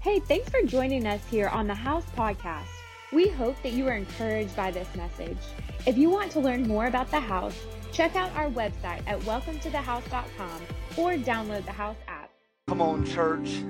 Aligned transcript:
Hey, 0.00 0.18
thanks 0.18 0.48
for 0.48 0.62
joining 0.62 1.06
us 1.06 1.20
here 1.30 1.48
on 1.48 1.66
the 1.66 1.74
House 1.74 2.06
Podcast. 2.16 2.70
We 3.12 3.28
hope 3.28 3.62
that 3.62 3.74
you 3.74 3.86
are 3.86 3.92
encouraged 3.92 4.56
by 4.56 4.70
this 4.70 4.88
message. 4.96 5.36
If 5.84 5.98
you 5.98 6.08
want 6.08 6.32
to 6.32 6.40
learn 6.40 6.66
more 6.66 6.86
about 6.86 7.10
the 7.10 7.20
house, 7.20 7.54
check 7.92 8.16
out 8.16 8.34
our 8.34 8.48
website 8.48 9.02
at 9.06 9.20
welcometothehouse.com 9.20 10.62
or 10.96 11.18
download 11.18 11.66
the 11.66 11.72
House 11.72 11.98
app. 12.08 12.30
Come 12.68 12.80
on, 12.80 13.04
church. 13.04 13.62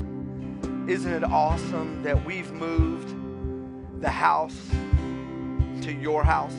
Isn't 0.89 1.13
it 1.13 1.25
awesome 1.25 2.01
that 2.05 2.25
we've 2.25 2.53
moved 2.53 3.13
the 4.01 4.09
house 4.09 4.71
to 5.83 5.93
your 5.93 6.23
house? 6.23 6.55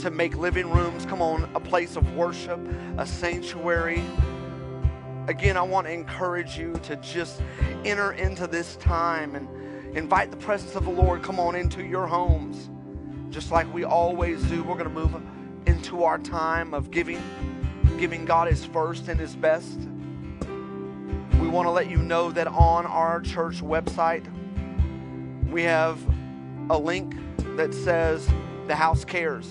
To 0.00 0.10
make 0.10 0.36
living 0.36 0.70
rooms, 0.70 1.06
come 1.06 1.22
on, 1.22 1.50
a 1.54 1.60
place 1.60 1.96
of 1.96 2.14
worship, 2.14 2.60
a 2.98 3.06
sanctuary. 3.06 4.04
Again, 5.28 5.56
I 5.56 5.62
want 5.62 5.86
to 5.86 5.92
encourage 5.92 6.56
you 6.56 6.72
to 6.84 6.96
just 6.96 7.42
enter 7.84 8.12
into 8.12 8.46
this 8.46 8.76
time 8.76 9.34
and 9.34 9.48
invite 9.96 10.30
the 10.30 10.36
presence 10.36 10.74
of 10.74 10.84
the 10.84 10.90
Lord, 10.90 11.22
come 11.22 11.38
on, 11.38 11.54
into 11.54 11.84
your 11.84 12.06
homes. 12.06 12.70
Just 13.32 13.50
like 13.52 13.72
we 13.72 13.84
always 13.84 14.42
do, 14.44 14.64
we're 14.64 14.74
going 14.74 14.88
to 14.88 14.90
move 14.90 15.14
into 15.66 16.04
our 16.04 16.18
time 16.18 16.74
of 16.74 16.90
giving, 16.90 17.22
giving 17.98 18.24
God 18.24 18.48
His 18.48 18.64
first 18.64 19.08
and 19.08 19.20
His 19.20 19.36
best. 19.36 19.78
We 21.40 21.48
want 21.48 21.66
to 21.66 21.70
let 21.70 21.88
you 21.90 21.98
know 21.98 22.30
that 22.32 22.48
on 22.48 22.86
our 22.86 23.20
church 23.20 23.62
website, 23.62 24.24
we 25.50 25.62
have 25.62 25.98
a 26.70 26.78
link 26.78 27.14
that 27.56 27.74
says 27.74 28.28
the 28.66 28.74
house 28.74 29.04
cares. 29.04 29.48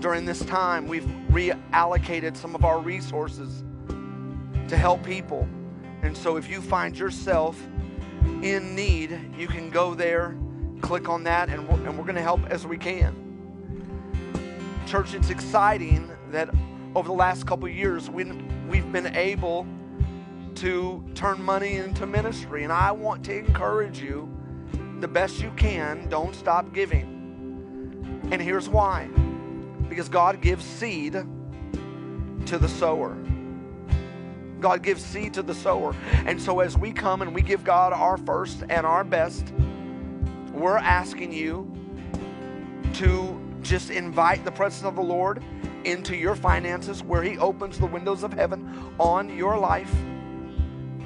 During 0.00 0.24
this 0.24 0.44
time, 0.44 0.88
we've 0.88 1.06
reallocated 1.30 2.36
some 2.36 2.54
of 2.54 2.64
our 2.64 2.80
resources 2.80 3.62
to 4.72 4.78
help 4.78 5.04
people. 5.04 5.46
And 6.00 6.16
so 6.16 6.38
if 6.38 6.48
you 6.48 6.62
find 6.62 6.98
yourself 6.98 7.62
in 8.42 8.74
need, 8.74 9.20
you 9.36 9.46
can 9.46 9.68
go 9.68 9.94
there, 9.94 10.34
click 10.80 11.10
on 11.10 11.24
that, 11.24 11.50
and 11.50 11.68
we're, 11.68 11.86
and 11.86 11.98
we're 11.98 12.04
going 12.04 12.14
to 12.14 12.22
help 12.22 12.40
as 12.46 12.66
we 12.66 12.78
can. 12.78 13.14
Church, 14.86 15.12
it's 15.12 15.28
exciting 15.28 16.10
that 16.30 16.48
over 16.94 17.06
the 17.06 17.14
last 17.14 17.46
couple 17.46 17.68
years, 17.68 18.08
we, 18.08 18.24
we've 18.66 18.90
been 18.90 19.14
able 19.14 19.66
to 20.54 21.04
turn 21.14 21.42
money 21.42 21.76
into 21.76 22.06
ministry. 22.06 22.64
And 22.64 22.72
I 22.72 22.92
want 22.92 23.26
to 23.26 23.36
encourage 23.36 24.00
you 24.00 24.26
the 25.00 25.08
best 25.08 25.38
you 25.42 25.52
can, 25.54 26.08
don't 26.08 26.34
stop 26.34 26.72
giving. 26.72 28.22
And 28.32 28.40
here's 28.40 28.70
why 28.70 29.10
because 29.90 30.08
God 30.08 30.40
gives 30.40 30.64
seed 30.64 31.12
to 31.12 32.58
the 32.58 32.68
sower. 32.68 33.18
God 34.62 34.82
gives 34.82 35.04
seed 35.04 35.34
to 35.34 35.42
the 35.42 35.54
sower. 35.54 35.94
And 36.26 36.40
so 36.40 36.60
as 36.60 36.78
we 36.78 36.92
come 36.92 37.20
and 37.20 37.34
we 37.34 37.42
give 37.42 37.64
God 37.64 37.92
our 37.92 38.16
first 38.16 38.62
and 38.70 38.86
our 38.86 39.04
best, 39.04 39.52
we're 40.52 40.78
asking 40.78 41.32
you 41.32 41.70
to 42.94 43.38
just 43.62 43.90
invite 43.90 44.44
the 44.44 44.52
presence 44.52 44.86
of 44.86 44.96
the 44.96 45.02
Lord 45.02 45.42
into 45.84 46.16
your 46.16 46.36
finances 46.36 47.02
where 47.02 47.22
He 47.22 47.36
opens 47.38 47.78
the 47.78 47.86
windows 47.86 48.22
of 48.22 48.32
heaven 48.32 48.94
on 48.98 49.36
your 49.36 49.58
life. 49.58 49.92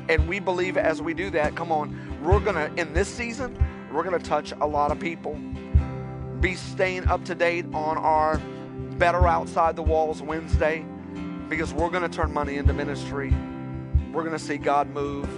And 0.08 0.28
we 0.28 0.38
believe 0.38 0.76
as 0.76 1.02
we 1.02 1.14
do 1.14 1.30
that, 1.30 1.56
come 1.56 1.72
on, 1.72 1.98
we're 2.22 2.40
going 2.40 2.54
to, 2.54 2.80
in 2.80 2.92
this 2.92 3.08
season, 3.08 3.56
we're 3.92 4.04
going 4.04 4.20
to 4.20 4.28
touch 4.28 4.52
a 4.60 4.66
lot 4.66 4.90
of 4.90 5.00
people. 5.00 5.34
Be 6.40 6.54
staying 6.54 7.08
up 7.08 7.24
to 7.24 7.34
date 7.34 7.64
on 7.72 7.96
our 7.96 8.38
Better 8.98 9.26
Outside 9.26 9.76
the 9.76 9.82
Walls 9.82 10.22
Wednesday 10.22 10.84
because 11.48 11.72
we're 11.72 11.90
going 11.90 12.02
to 12.02 12.08
turn 12.08 12.32
money 12.32 12.56
into 12.56 12.72
ministry. 12.72 13.32
We're 14.12 14.22
going 14.22 14.36
to 14.36 14.44
see 14.44 14.56
God 14.56 14.88
move 14.90 15.28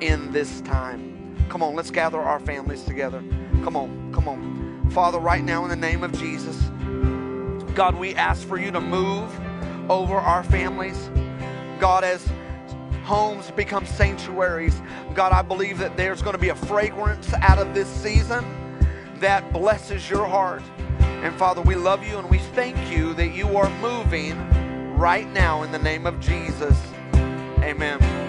in 0.00 0.32
this 0.32 0.60
time. 0.62 1.36
Come 1.48 1.62
on, 1.62 1.74
let's 1.74 1.90
gather 1.90 2.20
our 2.20 2.40
families 2.40 2.82
together. 2.84 3.22
Come 3.62 3.76
on, 3.76 4.12
come 4.12 4.28
on. 4.28 4.90
Father, 4.90 5.18
right 5.18 5.42
now 5.42 5.64
in 5.64 5.70
the 5.70 5.76
name 5.76 6.02
of 6.02 6.12
Jesus, 6.18 6.56
God, 7.74 7.96
we 7.96 8.14
ask 8.14 8.46
for 8.46 8.58
you 8.58 8.70
to 8.70 8.80
move 8.80 9.30
over 9.90 10.14
our 10.14 10.44
families. 10.44 11.10
God, 11.80 12.04
as 12.04 12.26
homes 13.02 13.50
become 13.50 13.84
sanctuaries, 13.84 14.80
God, 15.14 15.32
I 15.32 15.42
believe 15.42 15.78
that 15.78 15.96
there's 15.96 16.22
going 16.22 16.34
to 16.34 16.40
be 16.40 16.48
a 16.50 16.54
fragrance 16.54 17.32
out 17.34 17.58
of 17.58 17.74
this 17.74 17.88
season 17.88 18.44
that 19.16 19.52
blesses 19.52 20.08
your 20.08 20.26
heart. 20.26 20.62
And 21.00 21.34
Father, 21.36 21.62
we 21.62 21.74
love 21.74 22.06
you 22.06 22.18
and 22.18 22.28
we 22.30 22.38
thank 22.38 22.76
you 22.90 23.14
that 23.14 23.34
you 23.34 23.56
are 23.56 23.68
moving 23.80 24.32
right 25.04 25.30
now 25.34 25.62
in 25.64 25.70
the 25.70 25.78
name 25.78 26.06
of 26.06 26.18
Jesus. 26.18 26.80
Amen. 27.60 28.23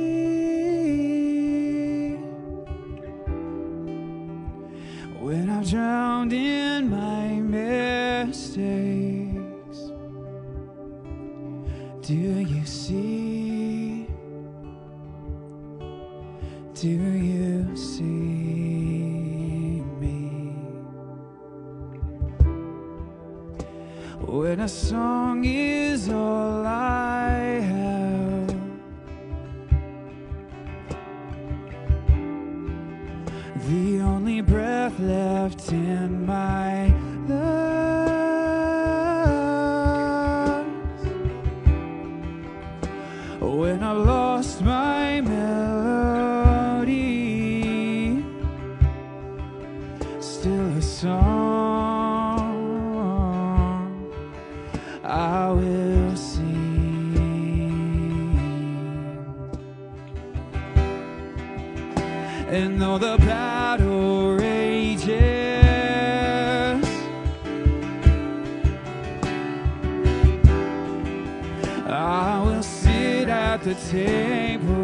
the 73.74 73.90
table. 73.90 74.81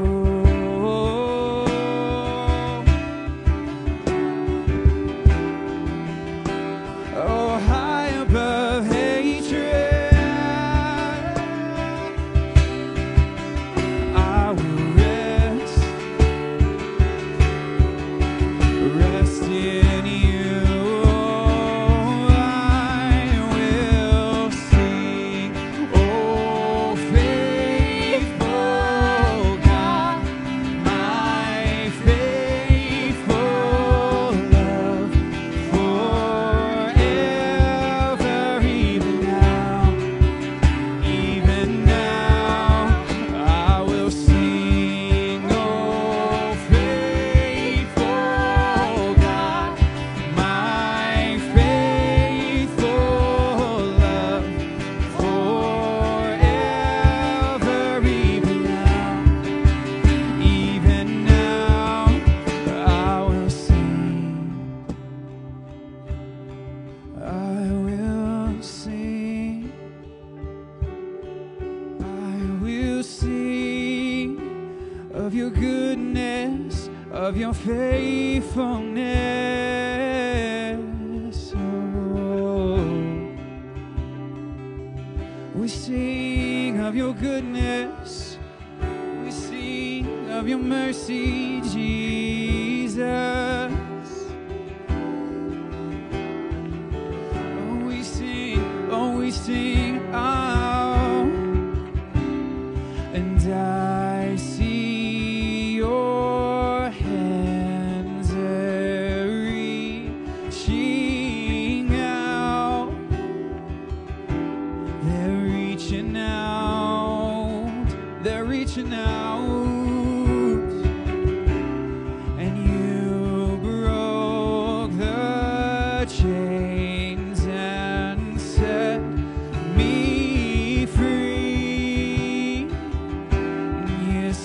faithful 77.69 78.88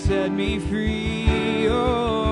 set 0.03 0.33
me 0.33 0.59
free. 0.59 1.69
Oh. 1.69 2.22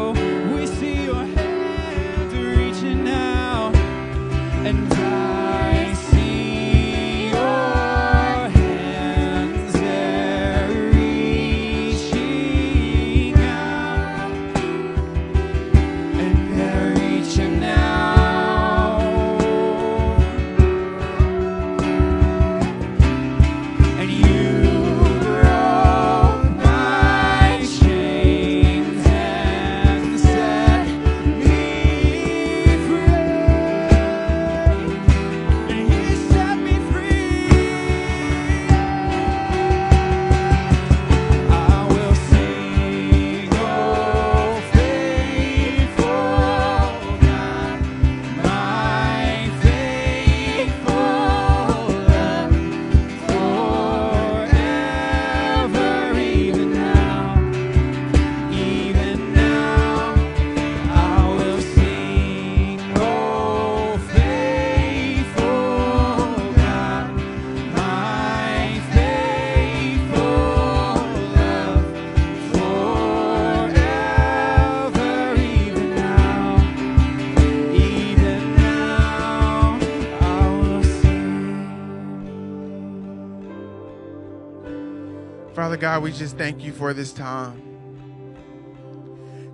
God, 85.81 86.03
we 86.03 86.11
just 86.11 86.37
thank 86.37 86.63
you 86.63 86.71
for 86.71 86.93
this 86.93 87.11
time 87.11 87.59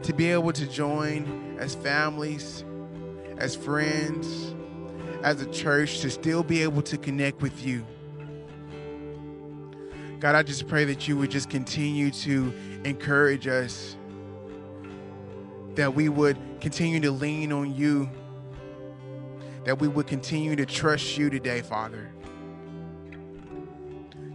to 0.03 0.11
be 0.11 0.29
able 0.29 0.51
to 0.51 0.67
join 0.67 1.55
as 1.57 1.73
families, 1.73 2.65
as 3.37 3.55
friends, 3.55 4.53
as 5.23 5.41
a 5.41 5.45
church, 5.51 6.01
to 6.01 6.09
still 6.09 6.43
be 6.43 6.63
able 6.63 6.81
to 6.81 6.97
connect 6.97 7.41
with 7.41 7.65
you. 7.65 7.85
God, 10.19 10.35
I 10.35 10.43
just 10.43 10.67
pray 10.67 10.83
that 10.83 11.07
you 11.07 11.15
would 11.15 11.31
just 11.31 11.49
continue 11.49 12.11
to 12.11 12.53
encourage 12.83 13.47
us, 13.47 13.95
that 15.75 15.95
we 15.95 16.09
would 16.09 16.37
continue 16.59 16.99
to 16.99 17.11
lean 17.11 17.53
on 17.53 17.73
you, 17.73 18.09
that 19.63 19.79
we 19.79 19.87
would 19.87 20.07
continue 20.07 20.57
to 20.57 20.65
trust 20.65 21.17
you 21.17 21.29
today, 21.29 21.61
Father. 21.61 22.11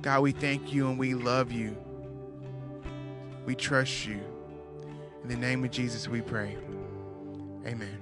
God, 0.03 0.23
we 0.23 0.33
thank 0.33 0.73
you 0.73 0.89
and 0.89 0.99
we 0.99 1.15
love 1.15 1.53
you. 1.53 1.77
We 3.47 3.55
trust 3.55 4.05
you. 4.05 4.21
In 5.23 5.29
the 5.29 5.37
name 5.37 5.63
of 5.63 5.71
Jesus, 5.71 6.09
we 6.09 6.21
pray. 6.21 6.57
Amen. 7.65 7.99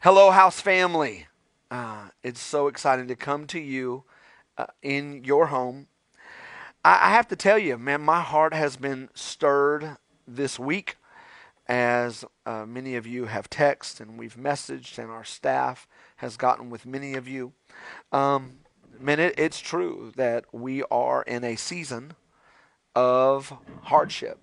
Hello, 0.00 0.32
house 0.32 0.60
family. 0.60 1.28
Uh, 1.70 2.08
it's 2.24 2.40
so 2.40 2.66
exciting 2.66 3.06
to 3.06 3.14
come 3.14 3.46
to 3.46 3.60
you 3.60 4.02
uh, 4.58 4.66
in 4.82 5.22
your 5.22 5.46
home. 5.46 5.86
I, 6.84 7.06
I 7.06 7.10
have 7.10 7.28
to 7.28 7.36
tell 7.36 7.58
you, 7.58 7.78
man, 7.78 8.02
my 8.02 8.22
heart 8.22 8.54
has 8.54 8.76
been 8.76 9.08
stirred 9.14 9.98
this 10.26 10.58
week 10.58 10.96
as 11.68 12.24
uh, 12.44 12.66
many 12.66 12.96
of 12.96 13.06
you 13.06 13.26
have 13.26 13.48
texted 13.48 14.00
and 14.00 14.18
we've 14.18 14.36
messaged, 14.36 14.98
and 14.98 15.12
our 15.12 15.24
staff 15.24 15.86
has 16.16 16.36
gotten 16.36 16.70
with 16.70 16.86
many 16.86 17.14
of 17.14 17.28
you. 17.28 17.52
Um, 18.10 18.58
man, 19.00 19.20
it, 19.20 19.34
it's 19.38 19.60
true 19.60 20.12
that 20.16 20.44
we 20.52 20.82
are 20.84 21.22
in 21.22 21.44
a 21.44 21.56
season 21.56 22.12
of 22.94 23.52
hardship. 23.82 24.38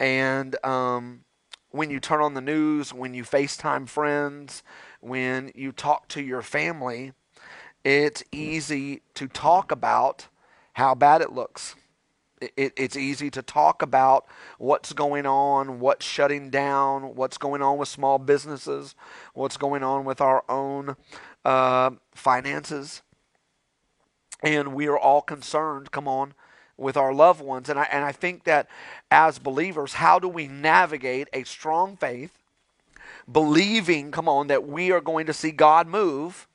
And 0.00 0.62
um, 0.64 1.24
when 1.70 1.90
you 1.90 2.00
turn 2.00 2.20
on 2.20 2.34
the 2.34 2.40
news, 2.40 2.92
when 2.94 3.14
you 3.14 3.24
FaceTime 3.24 3.88
friends, 3.88 4.62
when 5.00 5.52
you 5.54 5.72
talk 5.72 6.08
to 6.08 6.22
your 6.22 6.42
family, 6.42 7.12
it's 7.84 8.24
easy 8.32 9.02
to 9.14 9.28
talk 9.28 9.70
about 9.70 10.28
how 10.74 10.94
bad 10.94 11.20
it 11.20 11.32
looks. 11.32 11.74
It, 12.40 12.72
it's 12.76 12.96
easy 12.96 13.30
to 13.30 13.42
talk 13.42 13.82
about 13.82 14.26
what's 14.58 14.92
going 14.92 15.26
on, 15.26 15.80
what's 15.80 16.06
shutting 16.06 16.50
down, 16.50 17.16
what's 17.16 17.36
going 17.36 17.62
on 17.62 17.78
with 17.78 17.88
small 17.88 18.18
businesses, 18.18 18.94
what's 19.34 19.56
going 19.56 19.82
on 19.82 20.04
with 20.04 20.20
our 20.20 20.44
own 20.48 20.96
uh, 21.44 21.90
finances. 22.14 23.02
And 24.42 24.74
we 24.74 24.86
are 24.86 24.98
all 24.98 25.22
concerned, 25.22 25.90
come 25.90 26.06
on, 26.06 26.34
with 26.76 26.96
our 26.96 27.12
loved 27.12 27.40
ones. 27.40 27.68
And 27.68 27.78
I, 27.78 27.88
and 27.90 28.04
I 28.04 28.12
think 28.12 28.44
that 28.44 28.68
as 29.10 29.38
believers, 29.38 29.94
how 29.94 30.18
do 30.18 30.28
we 30.28 30.46
navigate 30.46 31.28
a 31.32 31.42
strong 31.44 31.96
faith, 31.96 32.38
believing, 33.30 34.10
come 34.10 34.28
on, 34.28 34.46
that 34.46 34.66
we 34.66 34.92
are 34.92 35.00
going 35.00 35.26
to 35.26 35.32
see 35.32 35.50
God 35.50 35.88
move, 35.88 36.46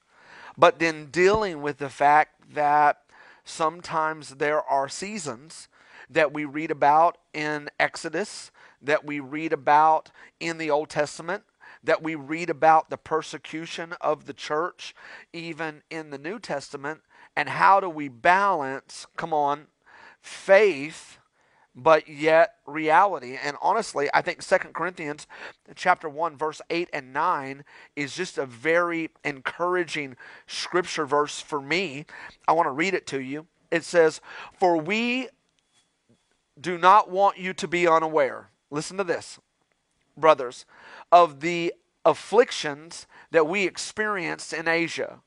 but 0.58 0.80
then 0.80 1.08
dealing 1.08 1.62
with 1.62 1.78
the 1.78 1.90
fact 1.90 2.54
that 2.54 3.02
sometimes 3.44 4.36
there 4.36 4.62
are 4.62 4.88
seasons 4.88 5.68
that 6.10 6.34
we 6.34 6.46
read 6.46 6.72
about 6.72 7.18
in 7.34 7.70
Exodus, 7.80 8.52
that 8.82 9.06
we 9.06 9.20
read 9.20 9.52
about 9.52 10.12
in 10.40 10.58
the 10.58 10.70
Old 10.70 10.90
Testament, 10.90 11.44
that 11.84 12.02
we 12.02 12.16
read 12.16 12.50
about 12.50 12.90
the 12.90 12.98
persecution 12.98 13.94
of 14.00 14.26
the 14.26 14.34
church, 14.34 14.96
even 15.34 15.82
in 15.90 16.12
the 16.12 16.18
New 16.18 16.40
Testament, 16.40 17.02
and 17.36 17.50
how 17.50 17.80
do 17.80 17.90
we 17.90 18.08
balance, 18.08 19.08
come 19.18 19.34
on, 19.34 19.68
faith 20.22 21.18
but 21.76 22.08
yet 22.08 22.56
reality? 22.68 23.38
And 23.42 23.58
honestly 23.62 24.10
i 24.14 24.22
think 24.22 24.42
Second 24.42 24.74
corinthians 24.74 25.28
chapter 25.76 26.08
1 26.08 26.38
verse 26.38 26.62
8 26.70 26.90
and 26.94 27.12
9 27.12 27.64
is 27.96 28.16
just 28.16 28.38
a 28.38 28.46
very 28.46 29.10
encouraging 29.24 30.16
scripture 30.46 31.06
verse 31.06 31.42
for 31.42 31.60
me. 31.62 32.06
I 32.48 32.54
want 32.54 32.68
to 32.68 32.72
read 32.72 32.94
it 32.94 33.08
to 33.08 33.20
you. 33.20 33.48
It 33.72 33.84
says 33.84 34.22
for 34.54 34.78
we 34.78 35.30
do 36.60 36.78
not 36.78 37.10
want 37.10 37.40
you 37.40 37.54
to 37.54 37.68
be 37.68 37.88
unaware 37.88 38.50
listen 38.70 38.98
to 38.98 39.04
this 39.04 39.40
brothers 40.16 40.66
of 41.12 41.40
the 41.40 41.74
afflictions 42.06 43.08
that 43.32 43.48
we 43.48 43.66
experienced 43.66 44.54
in 44.54 44.68
asia. 44.68 45.22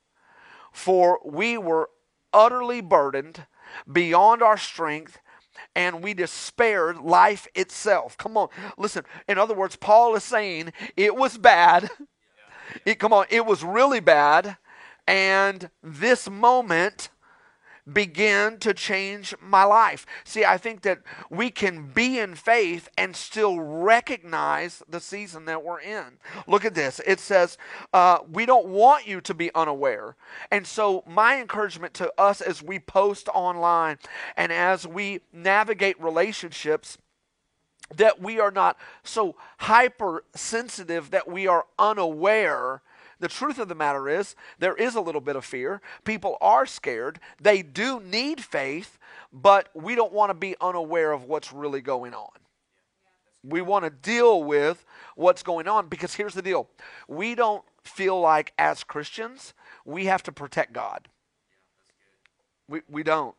For 0.72 1.18
we 1.24 1.56
were 1.56 1.88
utterly 2.36 2.82
burdened 2.82 3.46
beyond 3.90 4.42
our 4.42 4.58
strength 4.58 5.18
and 5.74 6.02
we 6.02 6.14
despaired 6.14 6.98
life 6.98 7.48
itself. 7.54 8.16
Come 8.18 8.36
on, 8.36 8.48
listen. 8.78 9.04
In 9.26 9.38
other 9.38 9.54
words, 9.54 9.74
Paul 9.76 10.14
is 10.14 10.22
saying 10.22 10.72
it 10.96 11.16
was 11.16 11.38
bad. 11.38 11.90
It, 12.84 12.98
come 12.98 13.12
on, 13.12 13.26
it 13.30 13.46
was 13.46 13.62
really 13.62 14.00
bad. 14.00 14.58
And 15.06 15.70
this 15.84 16.28
moment 16.28 17.10
begin 17.90 18.58
to 18.58 18.74
change 18.74 19.34
my 19.40 19.64
life. 19.64 20.06
See, 20.24 20.44
I 20.44 20.58
think 20.58 20.82
that 20.82 21.00
we 21.30 21.50
can 21.50 21.86
be 21.86 22.18
in 22.18 22.34
faith 22.34 22.88
and 22.98 23.14
still 23.14 23.60
recognize 23.60 24.82
the 24.88 25.00
season 25.00 25.44
that 25.44 25.62
we're 25.62 25.80
in. 25.80 26.18
Look 26.46 26.64
at 26.64 26.74
this. 26.74 27.00
It 27.06 27.20
says, 27.20 27.58
uh, 27.92 28.18
We 28.30 28.46
don't 28.46 28.66
want 28.66 29.06
you 29.06 29.20
to 29.20 29.34
be 29.34 29.54
unaware. 29.54 30.16
And 30.50 30.66
so, 30.66 31.04
my 31.06 31.40
encouragement 31.40 31.94
to 31.94 32.12
us 32.18 32.40
as 32.40 32.62
we 32.62 32.78
post 32.78 33.28
online 33.32 33.98
and 34.36 34.52
as 34.52 34.86
we 34.86 35.20
navigate 35.32 36.00
relationships 36.00 36.98
that 37.94 38.20
we 38.20 38.40
are 38.40 38.50
not 38.50 38.76
so 39.04 39.36
hypersensitive 39.58 41.10
that 41.10 41.28
we 41.28 41.46
are 41.46 41.66
unaware 41.78 42.82
the 43.18 43.28
truth 43.28 43.58
of 43.58 43.68
the 43.68 43.74
matter 43.74 44.08
is, 44.08 44.36
there 44.58 44.74
is 44.74 44.94
a 44.94 45.00
little 45.00 45.20
bit 45.20 45.36
of 45.36 45.44
fear. 45.44 45.80
People 46.04 46.36
are 46.40 46.66
scared. 46.66 47.18
They 47.40 47.62
do 47.62 48.00
need 48.00 48.42
faith, 48.42 48.98
but 49.32 49.68
we 49.74 49.94
don't 49.94 50.12
want 50.12 50.30
to 50.30 50.34
be 50.34 50.54
unaware 50.60 51.12
of 51.12 51.24
what's 51.24 51.52
really 51.52 51.80
going 51.80 52.14
on. 52.14 52.30
We 53.42 53.62
want 53.62 53.84
to 53.84 53.90
deal 53.90 54.42
with 54.42 54.84
what's 55.14 55.42
going 55.42 55.68
on 55.68 55.88
because 55.88 56.14
here's 56.14 56.34
the 56.34 56.42
deal 56.42 56.68
we 57.08 57.34
don't 57.34 57.64
feel 57.84 58.20
like, 58.20 58.52
as 58.58 58.84
Christians, 58.84 59.54
we 59.84 60.06
have 60.06 60.22
to 60.24 60.32
protect 60.32 60.72
God. 60.72 61.08
We, 62.68 62.80
we 62.88 63.02
don't. 63.02 63.36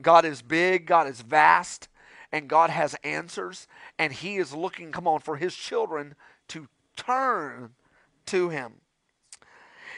God 0.00 0.24
is 0.24 0.40
big, 0.40 0.86
God 0.86 1.06
is 1.08 1.20
vast, 1.20 1.88
and 2.32 2.48
God 2.48 2.70
has 2.70 2.94
answers, 3.02 3.66
and 3.98 4.12
He 4.12 4.36
is 4.36 4.54
looking, 4.54 4.92
come 4.92 5.06
on, 5.06 5.20
for 5.20 5.36
His 5.36 5.54
children 5.54 6.14
to 6.48 6.68
turn 6.96 7.70
to 8.26 8.48
Him. 8.48 8.74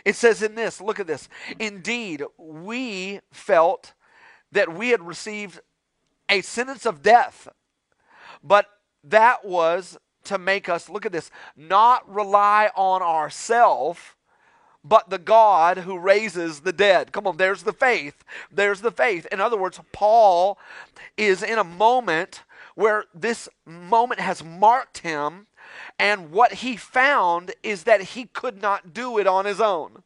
It 0.04 0.16
says 0.16 0.42
in 0.42 0.54
this, 0.54 0.80
look 0.80 1.00
at 1.00 1.06
this. 1.06 1.28
Indeed, 1.58 2.24
we 2.36 3.20
felt 3.30 3.92
that 4.50 4.74
we 4.74 4.90
had 4.90 5.02
received 5.02 5.60
a 6.28 6.40
sentence 6.42 6.86
of 6.86 7.02
death, 7.02 7.48
but 8.42 8.66
that 9.04 9.44
was 9.44 9.98
to 10.24 10.38
make 10.38 10.68
us, 10.68 10.88
look 10.88 11.04
at 11.04 11.12
this, 11.12 11.30
not 11.56 12.08
rely 12.12 12.70
on 12.76 13.02
ourselves, 13.02 14.00
but 14.84 15.10
the 15.10 15.18
God 15.18 15.78
who 15.78 15.98
raises 15.98 16.60
the 16.60 16.72
dead. 16.72 17.12
Come 17.12 17.26
on, 17.26 17.36
there's 17.36 17.62
the 17.62 17.72
faith. 17.72 18.24
There's 18.50 18.80
the 18.80 18.90
faith. 18.90 19.26
In 19.30 19.40
other 19.40 19.56
words, 19.56 19.80
Paul 19.92 20.58
is 21.16 21.42
in 21.42 21.58
a 21.58 21.64
moment 21.64 22.42
where 22.74 23.04
this 23.14 23.48
moment 23.64 24.20
has 24.20 24.42
marked 24.42 24.98
him 24.98 25.46
and 26.02 26.32
what 26.32 26.54
he 26.54 26.76
found 26.76 27.52
is 27.62 27.84
that 27.84 28.02
he 28.02 28.24
could 28.24 28.60
not 28.60 28.92
do 28.92 29.18
it 29.18 29.28
on 29.28 29.44
his 29.44 29.60
own. 29.60 30.02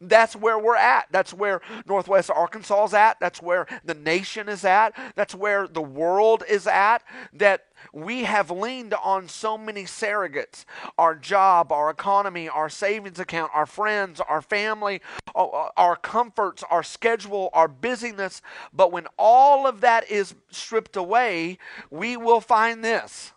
That's 0.00 0.36
where 0.36 0.56
we're 0.56 0.76
at. 0.76 1.08
That's 1.10 1.34
where 1.34 1.60
Northwest 1.84 2.30
Arkansas 2.30 2.84
is 2.84 2.94
at. 2.94 3.18
That's 3.18 3.42
where 3.42 3.66
the 3.84 3.94
nation 3.94 4.48
is 4.48 4.64
at. 4.64 4.96
That's 5.16 5.34
where 5.34 5.66
the 5.66 5.82
world 5.82 6.44
is 6.48 6.68
at. 6.68 7.02
That 7.32 7.64
we 7.92 8.22
have 8.22 8.52
leaned 8.52 8.94
on 8.94 9.26
so 9.26 9.58
many 9.58 9.82
surrogates 9.82 10.64
our 10.96 11.16
job, 11.16 11.72
our 11.72 11.90
economy, 11.90 12.48
our 12.48 12.68
savings 12.68 13.18
account, 13.18 13.50
our 13.52 13.66
friends, 13.66 14.20
our 14.20 14.40
family, 14.40 15.02
our 15.34 15.96
comforts, 15.96 16.62
our 16.70 16.84
schedule, 16.84 17.50
our 17.52 17.66
busyness. 17.66 18.42
But 18.72 18.92
when 18.92 19.08
all 19.18 19.66
of 19.66 19.80
that 19.80 20.08
is 20.08 20.36
stripped 20.52 20.96
away, 20.96 21.58
we 21.90 22.16
will 22.16 22.40
find 22.40 22.84
this 22.84 23.32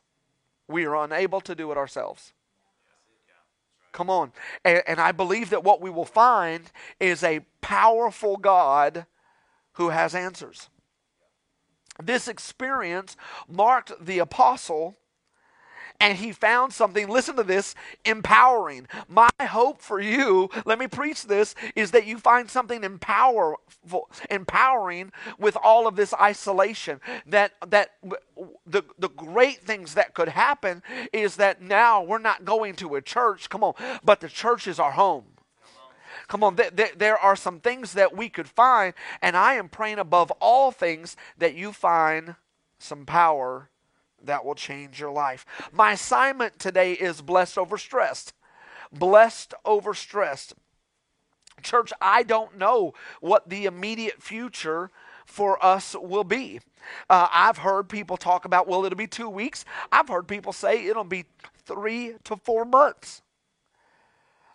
we 0.72 0.86
are 0.86 0.96
unable 0.96 1.42
to 1.42 1.56
do 1.56 1.72
it 1.72 1.78
ourselves. 1.78 2.34
Come 3.92 4.10
on. 4.10 4.32
And, 4.64 4.82
and, 4.88 5.02
I 5.02 5.12
believe 5.12 5.50
that 5.50 5.66
what 5.66 5.82
we 5.82 5.90
will 5.90 6.06
find 6.06 6.72
is 7.00 7.24
a 7.24 7.42
powerful 7.60 8.38
God 8.38 9.06
who 9.74 9.90
has 9.90 10.16
answers. 10.16 10.70
This 12.02 12.28
experience 12.28 13.18
marked 13.50 13.92
the 14.04 14.20
apostle 14.20 14.98
and 16.02 16.18
he 16.18 16.32
found 16.32 16.74
something, 16.74 17.08
listen 17.08 17.36
to 17.36 17.44
this, 17.44 17.76
empowering. 18.04 18.88
My 19.08 19.30
hope 19.40 19.82
for 19.82 20.02
you, 20.02 20.50
let 20.66 20.80
me 20.80 20.88
preach 20.88 21.28
this, 21.28 21.54
is 21.76 21.92
that 21.92 22.08
you 22.08 22.18
find 22.18 22.50
something 22.50 22.82
empowerful, 22.82 24.06
empowering 24.30 25.12
with 25.38 25.56
all 25.64 25.88
of 25.88 25.96
this 25.96 26.14
isolation. 26.16 27.00
That 27.28 27.54
that 27.70 27.92
the, 28.66 28.84
the 28.98 29.10
great 29.10 29.62
things 29.62 29.94
that 29.94 30.16
could 30.16 30.30
happen 30.30 30.82
is 31.14 31.36
that 31.36 31.62
now 31.62 32.02
we're 32.02 32.18
not 32.18 32.46
going 32.46 32.76
to 32.78 32.96
a 32.96 33.02
church, 33.02 33.50
come 33.50 33.64
on, 33.64 33.76
but 34.04 34.22
the 34.22 34.30
church 34.30 34.68
is 34.68 34.80
our 34.80 34.92
home. 34.92 35.26
Come 36.28 36.44
on, 36.44 36.56
th- 36.56 36.76
th- 36.76 36.96
there 36.98 37.18
are 37.18 37.36
some 37.36 37.60
things 37.60 37.94
that 37.94 38.16
we 38.16 38.28
could 38.30 38.48
find, 38.48 38.94
and 39.22 39.38
I 39.38 39.56
am 39.56 39.70
praying 39.70 40.00
above 40.00 40.32
all 40.40 40.72
things 40.72 41.16
that 41.38 41.56
you 41.56 41.72
find 41.74 42.36
some 42.80 43.06
power 43.06 43.71
that 44.26 44.46
will 44.46 44.56
change 44.56 45.00
your 45.00 45.12
life. 45.12 45.46
My 45.72 45.94
assignment 45.94 46.60
today 46.60 46.94
is 46.94 47.22
blessed 47.22 47.58
over 47.58 47.78
stressed. 47.78 48.34
Blessed 48.92 49.54
over 49.66 49.94
stressed. 49.94 50.54
Church, 51.62 51.94
I 52.02 52.24
don't 52.24 52.58
know 52.58 52.94
what 53.20 53.50
the 53.50 53.66
immediate 53.66 54.22
future 54.22 54.90
for 55.26 55.64
us 55.64 55.96
will 56.00 56.24
be. 56.24 56.60
Uh, 57.10 57.28
I've 57.32 57.60
heard 57.60 57.90
people 57.90 58.18
talk 58.18 58.46
about, 58.46 58.68
well, 58.68 58.84
it'll 58.86 58.98
be 58.98 59.08
two 59.08 59.30
weeks. 59.30 59.64
I've 59.92 60.10
heard 60.10 60.28
people 60.28 60.54
say 60.54 60.86
it'll 60.86 61.04
be 61.04 61.26
three 61.64 62.16
to 62.24 62.36
four 62.36 62.66
months. 62.66 63.22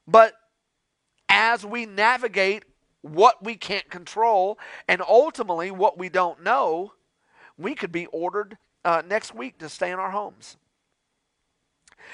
But 0.06 0.34
as 1.28 1.64
we 1.64 1.86
navigate 1.86 2.64
what 3.02 3.42
we 3.44 3.54
can't 3.54 3.88
control 3.88 4.58
and 4.88 5.00
ultimately 5.00 5.70
what 5.70 5.98
we 5.98 6.08
don't 6.08 6.42
know, 6.42 6.92
we 7.56 7.74
could 7.74 7.92
be 7.92 8.06
ordered 8.06 8.58
uh, 8.86 9.02
next 9.06 9.34
week 9.34 9.58
to 9.58 9.68
stay 9.68 9.90
in 9.90 9.98
our 9.98 10.12
homes. 10.12 10.56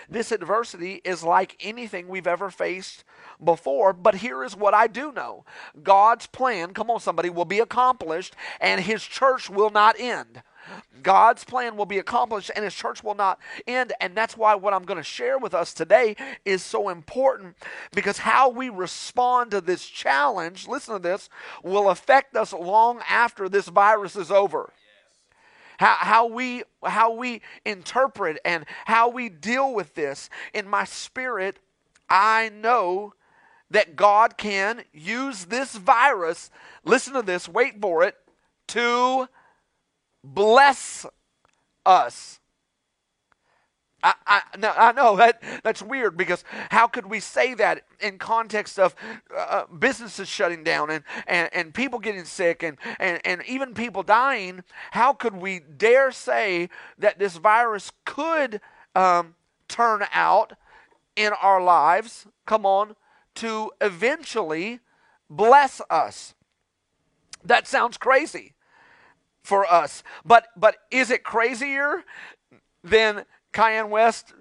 This 0.09 0.33
adversity 0.33 1.03
is 1.05 1.23
like 1.23 1.55
anything 1.61 2.09
we've 2.09 2.27
ever 2.27 2.51
faced 2.51 3.05
before, 3.45 3.93
but 3.93 4.17
here 4.17 4.43
is 4.43 4.57
what 4.57 4.73
I 4.73 4.87
do 4.87 5.13
know 5.13 5.45
God's 5.83 6.27
plan, 6.27 6.73
come 6.73 6.91
on, 6.91 6.99
somebody, 6.99 7.29
will 7.29 7.45
be 7.45 7.61
accomplished, 7.61 8.35
and 8.59 8.81
His 8.81 9.03
church 9.03 9.51
will 9.51 9.71
not 9.71 10.01
end. 10.01 10.43
God's 11.03 11.45
plan 11.45 11.77
will 11.77 11.87
be 11.87 11.99
accomplished 11.99 12.53
and 12.55 12.65
his 12.65 12.73
church 12.73 13.03
will 13.03 13.17
not 13.17 13.41
end. 13.67 13.93
And 14.01 14.15
that's 14.15 14.37
why 14.37 14.55
what 14.55 14.73
I'm 14.73 14.85
going 14.85 14.97
to 14.97 15.03
share 15.03 15.37
with 15.37 15.55
us 15.55 15.75
today 15.75 16.15
is 16.45 16.63
so 16.63 16.89
important 16.89 17.57
because 17.93 18.19
how 18.19 18.49
we 18.49 18.69
respond 18.69 19.51
to 19.51 19.61
this 19.61 19.85
challenge, 19.85 20.69
listen 20.69 20.95
to 20.95 21.01
this, 21.01 21.29
will 21.65 21.91
affect 21.91 22.37
us 22.37 22.53
long 22.53 23.01
after 23.09 23.49
this 23.49 23.67
virus 23.67 24.15
is 24.15 24.31
over 24.31 24.73
how, 25.83 25.97
how 25.99 26.27
we 26.27 26.63
how 26.85 27.13
we 27.13 27.43
interpret 27.65 28.39
and 28.45 28.65
how 28.85 29.09
we 29.09 29.29
deal 29.29 29.75
with 29.75 29.95
this. 29.95 30.31
In 30.55 30.69
my 30.69 30.85
spirit 30.85 31.59
i 32.09 32.51
know 32.51 33.15
that 33.71 33.97
god 33.97 34.37
can 34.37 34.83
use 34.93 35.47
this 35.47 35.75
virus 35.75 36.51
listen 36.85 37.15
to 37.15 37.23
this 37.23 37.49
wait 37.49 37.81
for 37.81 38.05
it 38.05 38.15
to 38.69 39.27
bless 40.23 41.07
us 41.87 42.39
I, 44.03 44.15
I, 44.27 44.43
now, 44.59 44.75
I 44.77 44.93
know 44.93 45.17
that 45.23 45.43
that's 45.63 45.83
weird 45.83 46.17
because 46.17 46.45
how 46.71 46.87
could 46.87 47.07
we 47.07 47.21
say 47.21 47.55
that 47.55 47.85
in 48.01 48.19
context 48.19 48.79
of 48.79 48.95
uh, 49.35 49.39
uh, 49.39 49.67
businesses 49.67 50.29
shutting 50.29 50.65
down 50.65 50.91
and, 50.91 51.05
and, 51.27 51.49
and 51.53 51.75
people 51.75 51.99
getting 51.99 52.25
sick 52.25 52.63
and, 52.63 52.77
and, 52.99 53.21
and 53.25 53.43
even 53.47 53.75
people 53.75 54.03
dying? 54.03 54.63
How 54.93 55.13
could 55.13 55.37
we 55.37 55.61
dare 55.61 56.13
say 56.13 56.69
that 56.99 57.19
this 57.19 57.37
virus 57.37 57.93
could 58.05 58.61
um, 58.95 59.35
turn 59.69 60.05
out 60.13 60.55
in 61.15 61.33
our 61.41 61.63
lives, 61.63 62.27
come 62.47 62.67
on, 62.67 62.97
to 63.37 63.71
eventually 63.81 64.81
bless 65.31 65.81
us? 65.91 66.35
That 67.45 67.67
sounds 67.67 67.97
crazy 67.97 68.55
for 69.43 69.71
us. 69.71 70.03
But 70.25 70.47
but 70.57 70.77
is 70.91 71.11
it 71.11 71.25
crazier 71.25 72.05
than 72.85 73.25
Kanye 73.53 73.89
West 73.89 74.33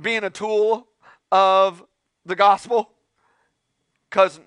being 0.00 0.24
a 0.24 0.30
tool 0.30 0.88
of 1.30 1.84
the 2.24 2.36
gospel? 2.36 2.90
Because 4.08 4.40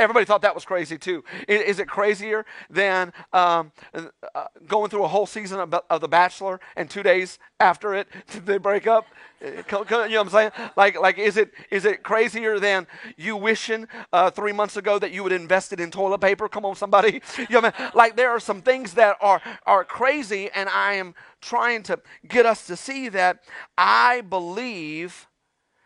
everybody 0.00 0.24
thought 0.24 0.42
that 0.42 0.54
was 0.54 0.64
crazy 0.64 0.98
too. 0.98 1.22
Is, 1.46 1.60
is 1.62 1.78
it 1.78 1.86
crazier 1.88 2.46
than 2.68 3.12
um, 3.32 3.70
uh, 3.94 4.46
going 4.66 4.90
through 4.90 5.04
a 5.04 5.08
whole 5.08 5.26
season 5.26 5.60
of, 5.60 5.74
of, 5.90 6.00
The 6.00 6.08
Bachelor 6.08 6.58
and 6.74 6.88
two 6.88 7.02
days 7.02 7.38
after 7.60 7.94
it 7.94 8.08
they 8.44 8.58
break 8.58 8.86
up? 8.86 9.06
You 9.40 9.62
know 9.70 9.84
what 9.88 10.14
I'm 10.14 10.28
saying? 10.30 10.50
Like, 10.76 11.00
like 11.00 11.18
is 11.18 11.36
it 11.36 11.52
is 11.70 11.84
it 11.84 12.02
crazier 12.02 12.58
than 12.58 12.86
you 13.16 13.36
wishing 13.36 13.86
uh, 14.12 14.30
three 14.30 14.52
months 14.52 14.76
ago 14.76 14.98
that 14.98 15.12
you 15.12 15.22
would 15.22 15.32
invested 15.32 15.80
in 15.80 15.90
toilet 15.90 16.20
paper? 16.20 16.48
Come 16.48 16.64
on, 16.64 16.74
somebody. 16.74 17.22
You 17.38 17.60
know 17.60 17.70
I 17.74 17.80
mean? 17.80 17.90
Like 17.94 18.16
there 18.16 18.30
are 18.30 18.40
some 18.40 18.62
things 18.62 18.94
that 18.94 19.16
are 19.20 19.40
are 19.66 19.84
crazy, 19.84 20.50
and 20.54 20.68
I 20.68 20.94
am 20.94 21.14
trying 21.40 21.82
to 21.84 21.98
get 22.28 22.44
us 22.44 22.66
to 22.66 22.76
see 22.76 23.08
that 23.08 23.40
I 23.78 24.20
believe 24.20 25.26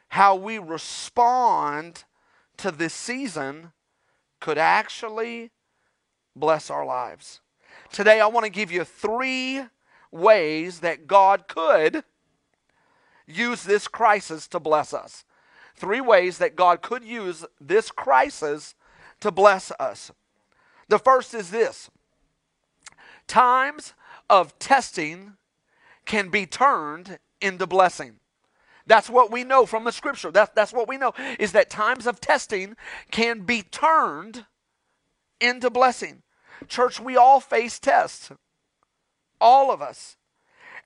how 0.09 0.35
we 0.35 0.59
respond 0.59 2.05
to 2.59 2.71
this 2.71 2.95
season 2.95 3.73
could 4.45 4.59
actually 4.59 5.51
bless 6.37 6.69
our 6.69 6.85
lives. 6.85 7.41
Today, 7.91 8.21
I 8.21 8.27
want 8.27 8.45
to 8.45 8.51
give 8.51 8.71
you 8.71 8.85
three 8.85 9.63
ways 10.11 10.81
that 10.81 11.07
God 11.07 11.49
could 11.49 12.05
use 13.27 13.63
this 13.63 13.89
crisis 13.89 14.47
to 14.49 14.61
bless 14.61 14.93
us. 14.93 15.25
Three 15.75 16.03
ways 16.03 16.37
that 16.37 16.57
God 16.57 16.83
could 16.83 17.05
use 17.05 17.47
this 17.59 17.91
crisis 17.91 18.75
to 19.21 19.31
bless 19.31 19.73
us. 19.81 20.13
The 20.89 20.99
first 20.99 21.33
is 21.33 21.51
this 21.51 21.91
times 23.27 23.95
of 24.29 24.59
testing 24.59 25.39
can 26.05 26.29
be 26.29 26.45
turned 26.45 27.19
into 27.41 27.67
blessing. 27.67 28.17
That's 28.87 29.09
what 29.09 29.31
we 29.31 29.45
know 29.45 29.67
from 29.67 29.85
the 29.85 29.93
scripture. 29.93 30.31
That's, 30.31 30.53
that's 30.55 30.73
what 30.73 30.89
we 30.89 30.99
know 30.99 31.13
is 31.39 31.53
that 31.53 31.71
times 31.71 32.07
of 32.07 32.21
testing 32.21 32.77
can 33.11 33.41
be 33.41 33.63
turned 33.63 34.45
into 35.41 35.71
blessing. 35.71 36.23
Church, 36.69 37.01
we 37.01 37.17
all 37.17 37.41
face 37.41 37.79
tests. 37.79 38.31
All 39.41 39.71
of 39.71 39.81
us. 39.81 40.17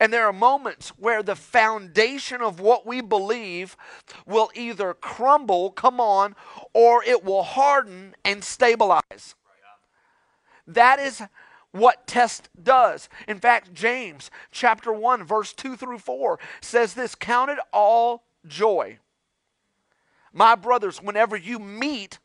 And 0.00 0.12
there 0.12 0.26
are 0.26 0.32
moments 0.32 0.90
where 0.90 1.24
the 1.24 1.34
foundation 1.34 2.40
of 2.40 2.60
what 2.60 2.86
we 2.86 3.00
believe 3.00 3.76
will 4.26 4.50
either 4.54 4.94
crumble, 4.94 5.70
come 5.70 6.00
on, 6.00 6.36
or 6.72 7.02
it 7.02 7.24
will 7.24 7.42
harden 7.42 8.14
and 8.24 8.44
stabilize. 8.44 9.34
That 10.68 11.00
is 11.00 11.22
what 11.72 12.06
test 12.06 12.48
does. 12.60 13.08
In 13.26 13.38
fact, 13.38 13.74
James 13.74 14.30
chapter 14.50 14.92
1 14.92 15.24
verse 15.24 15.52
2 15.52 15.76
through 15.76 15.98
4 15.98 16.38
says 16.60 16.94
this, 16.94 17.14
count 17.14 17.50
it 17.50 17.58
all 17.72 18.24
joy. 18.46 18.98
My 20.32 20.54
brothers, 20.54 21.02
whenever 21.02 21.36
you 21.36 21.58
meet 21.58 22.18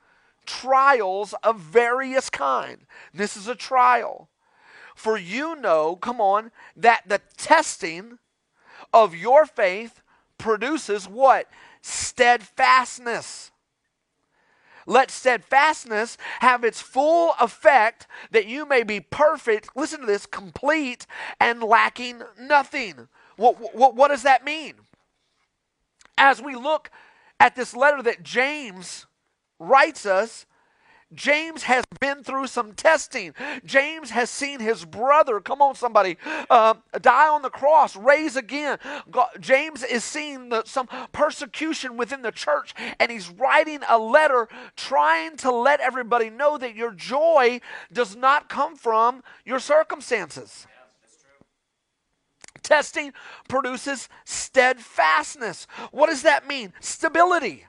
trials 0.46 1.34
of 1.44 1.60
various 1.60 2.30
kind. 2.30 2.86
This 3.14 3.38
is 3.38 3.48
a 3.48 3.56
trial. 3.56 4.30
For 4.96 5.18
you 5.18 5.56
know, 5.56 5.96
come 5.96 6.22
on, 6.22 6.52
that 6.76 7.04
the 7.08 7.22
testing 7.38 8.20
of 8.94 9.16
your 9.16 9.46
faith 9.46 10.02
produces 10.38 11.08
what? 11.08 11.48
Steadfastness. 11.82 13.52
Let 14.86 15.12
steadfastness 15.12 16.18
have 16.40 16.64
its 16.64 16.82
full 16.82 17.34
effect 17.40 18.08
that 18.32 18.46
you 18.46 18.66
may 18.66 18.84
be 18.84 19.00
perfect, 19.00 19.76
listen 19.76 20.02
to 20.02 20.06
this, 20.06 20.26
complete 20.26 21.06
and 21.40 21.64
lacking 21.64 22.22
nothing. 22.40 23.08
What, 23.38 23.76
what, 23.76 23.96
what 23.96 24.10
does 24.10 24.24
that 24.24 24.46
mean? 24.46 24.76
As 26.18 26.42
we 26.42 26.56
look 26.56 26.92
at 27.40 27.56
this 27.56 27.76
letter 27.76 28.02
that 28.04 28.24
James 28.24 29.06
writes 29.60 30.06
us, 30.06 30.46
James 31.16 31.64
has 31.64 31.86
been 32.00 32.24
through 32.24 32.48
some 32.48 32.74
testing. 32.74 33.34
James 33.66 34.10
has 34.12 34.30
seen 34.30 34.60
his 34.60 34.86
brother, 34.86 35.40
come 35.40 35.62
on, 35.62 35.76
somebody, 35.76 36.18
uh, 36.50 36.76
die 37.02 37.28
on 37.28 37.42
the 37.42 37.50
cross, 37.50 37.96
raise 37.96 38.36
again. 38.36 38.78
God, 39.12 39.30
James 39.40 39.84
is 39.84 40.04
seeing 40.04 40.50
the, 40.50 40.64
some 40.66 40.88
persecution 41.12 41.98
within 41.98 42.22
the 42.22 42.32
church, 42.32 42.74
and 43.00 43.12
he's 43.12 43.30
writing 43.30 43.80
a 43.90 43.98
letter 43.98 44.48
trying 44.76 45.38
to 45.38 45.52
let 45.52 45.80
everybody 45.80 46.30
know 46.30 46.58
that 46.58 46.76
your 46.76 46.92
joy 46.92 47.60
does 47.92 48.16
not 48.16 48.50
come 48.50 48.76
from 48.76 49.24
your 49.46 49.60
circumstances. 49.60 50.68
Testing 52.62 53.12
produces 53.50 54.08
steadfastness. 54.24 55.68
What 55.92 56.08
does 56.08 56.22
that 56.24 56.48
mean? 56.48 56.72
Stability. 56.80 57.66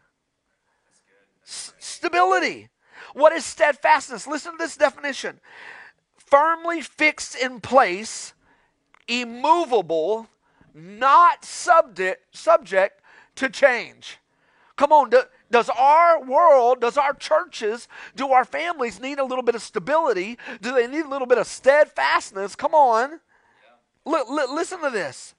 S- 1.45 1.75
stability. 1.81 2.69
What 3.15 3.33
is 3.33 3.45
steadfastness? 3.45 4.27
Listen 4.27 4.53
to 4.53 4.59
this 4.59 4.77
definition 4.77 5.41
firmly 6.35 6.81
fixed 6.81 7.37
in 7.37 7.61
place, 7.61 8.35
immovable, 9.07 10.27
not 10.75 11.45
subject, 11.45 12.37
subject 12.37 13.01
to 13.37 13.49
change. 13.49 14.19
Come 14.77 14.91
on, 14.91 15.11
do, 15.11 15.23
does 15.51 15.71
our 15.71 16.21
world, 16.21 16.81
does 16.81 16.97
our 16.97 17.15
churches, 17.15 17.87
do 18.17 18.33
our 18.33 18.45
families 18.45 19.01
need 19.01 19.21
a 19.21 19.25
little 19.25 19.45
bit 19.45 19.55
of 19.55 19.63
stability? 19.63 20.37
Do 20.61 20.75
they 20.75 20.89
need 20.89 21.05
a 21.05 21.09
little 21.09 21.29
bit 21.29 21.39
of 21.39 21.47
steadfastness? 21.47 22.57
Come 22.57 22.75
on. 22.75 23.21
Yeah. 24.07 24.19
L- 24.19 24.39
l- 24.41 24.55
listen 24.55 24.81
to 24.81 24.91
this. 24.91 25.35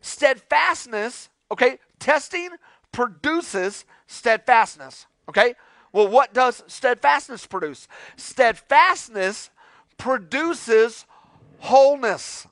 Steadfastness, 0.00 1.28
okay, 1.50 1.78
testing 1.98 2.48
produces 2.90 3.84
steadfastness, 4.06 5.06
okay? 5.28 5.54
Well, 5.92 6.08
what 6.08 6.32
does 6.32 6.62
steadfastness 6.66 7.46
produce? 7.46 7.86
Steadfastness 8.16 9.50
produces 9.98 11.06
wholeness. 11.58 12.46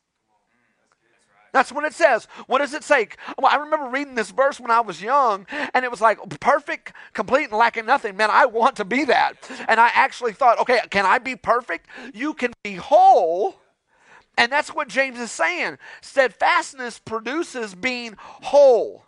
That's 1.52 1.72
what 1.72 1.84
it 1.84 1.94
says. 1.94 2.26
What 2.46 2.58
does 2.58 2.74
it 2.74 2.84
say? 2.84 3.08
Well, 3.36 3.50
I 3.50 3.56
remember 3.56 3.88
reading 3.88 4.14
this 4.14 4.30
verse 4.30 4.60
when 4.60 4.70
I 4.70 4.80
was 4.80 5.02
young, 5.02 5.46
and 5.74 5.84
it 5.84 5.90
was 5.90 6.00
like 6.00 6.18
perfect, 6.38 6.92
complete, 7.12 7.44
and 7.44 7.52
lacking 7.52 7.86
nothing. 7.86 8.16
Man, 8.16 8.30
I 8.30 8.46
want 8.46 8.76
to 8.76 8.84
be 8.84 9.04
that. 9.06 9.34
And 9.66 9.80
I 9.80 9.90
actually 9.94 10.32
thought, 10.32 10.60
okay, 10.60 10.78
can 10.90 11.06
I 11.06 11.18
be 11.18 11.34
perfect? 11.34 11.88
You 12.14 12.34
can 12.34 12.52
be 12.62 12.74
whole. 12.74 13.56
And 14.38 14.52
that's 14.52 14.74
what 14.74 14.88
James 14.88 15.18
is 15.18 15.32
saying. 15.32 15.78
Steadfastness 16.02 17.00
produces 17.00 17.74
being 17.74 18.14
whole. 18.18 19.04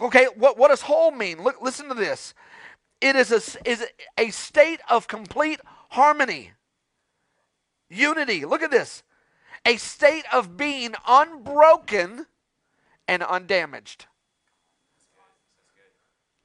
Okay, 0.00 0.26
what, 0.36 0.58
what 0.58 0.68
does 0.68 0.82
whole 0.82 1.10
mean? 1.10 1.42
Look, 1.42 1.62
listen 1.62 1.88
to 1.88 1.94
this. 1.94 2.34
It 3.00 3.16
is 3.16 3.30
a, 3.30 3.68
is 3.68 3.86
a 4.18 4.30
state 4.30 4.80
of 4.88 5.08
complete 5.08 5.60
harmony, 5.90 6.52
unity. 7.88 8.44
Look 8.44 8.62
at 8.62 8.70
this 8.70 9.02
a 9.66 9.76
state 9.76 10.24
of 10.32 10.56
being 10.56 10.94
unbroken 11.06 12.26
and 13.06 13.22
undamaged. 13.22 14.06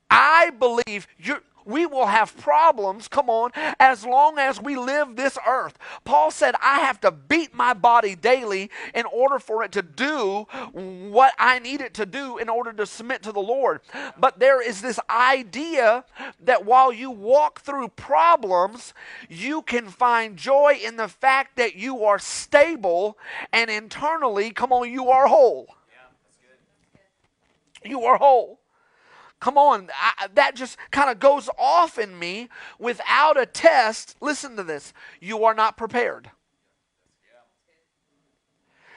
I 0.10 0.52
believe 0.52 1.08
you 1.18 1.42
we 1.66 1.86
will 1.86 2.06
have 2.06 2.36
problems, 2.38 3.08
come 3.08 3.30
on, 3.30 3.52
as 3.80 4.06
long 4.06 4.38
as 4.38 4.62
we 4.62 4.78
live 4.78 5.16
this 5.16 5.38
earth. 5.48 5.78
Paul 6.04 6.32
said, 6.32 6.56
I 6.62 6.80
have 6.80 7.02
to 7.02 7.12
beat 7.12 7.54
my 7.54 7.74
body 7.74 8.16
daily 8.16 8.70
in 8.94 9.06
order 9.06 9.40
for 9.40 9.64
it 9.64 9.72
to 9.74 9.82
do 9.82 10.48
what 10.72 11.34
I 11.40 11.60
need 11.60 11.82
it 11.82 11.94
to 11.96 12.06
do 12.06 12.38
in 12.38 12.50
order 12.50 12.72
to 12.74 12.86
submit 12.86 13.24
to 13.24 13.32
the 13.32 13.40
Lord. 13.40 13.82
But 14.18 14.40
there 14.40 14.62
is 14.62 14.82
this 14.82 15.00
idea 15.10 16.06
that 16.44 16.66
while 16.66 16.94
you 16.94 17.12
walk 17.12 17.62
through 17.62 17.90
problems, 17.90 18.94
you 19.30 19.62
can 19.62 19.88
find 19.88 20.38
joy 20.38 20.80
in 20.84 20.98
the 20.98 21.08
fact 21.08 21.58
that 21.58 21.76
you 21.76 22.04
are 22.06 22.20
stable 22.20 23.18
and 23.52 23.70
internally, 23.70 24.52
come 24.52 24.72
on, 24.72 24.92
you 24.92 25.10
are 25.10 25.28
whole. 25.28 25.68
Yeah, 25.90 25.98
that's 26.24 26.38
good. 27.82 27.90
You 27.90 28.06
are 28.06 28.18
whole. 28.18 28.60
Come 29.46 29.60
on, 29.60 29.92
I, 29.94 30.28
that 30.34 30.56
just 30.56 30.76
kind 30.90 31.12
of 31.12 31.20
goes 31.20 31.52
off 31.60 32.00
in 32.00 32.18
me 32.18 32.50
without 32.80 33.40
a 33.40 33.46
test. 33.46 34.16
Listen 34.20 34.56
to 34.56 34.64
this 34.64 34.92
you 35.22 35.44
are 35.44 35.54
not 35.54 35.78
prepared. 35.78 36.32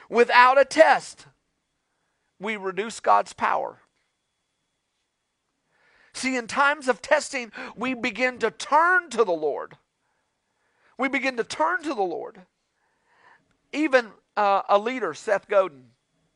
Without 0.09 0.59
a 0.59 0.65
test, 0.65 1.27
we 2.39 2.57
reduce 2.57 2.99
God's 2.99 3.31
power. 3.31 3.77
See, 6.13 6.35
in 6.35 6.47
times 6.47 6.87
of 6.87 6.99
testing, 6.99 7.51
we 7.75 7.93
begin 7.93 8.39
to 8.39 8.49
turn 8.49 9.11
to 9.11 9.23
the 9.23 9.31
Lord. 9.31 9.77
We 10.97 11.09
begin 11.09 11.37
to 11.37 11.43
turn 11.43 11.83
to 11.83 11.93
the 11.93 12.01
Lord. 12.01 12.41
Even 13.71 14.07
uh, 14.35 14.63
a 14.67 14.79
leader, 14.79 15.13
Seth 15.13 15.47
Godin, 15.47 15.89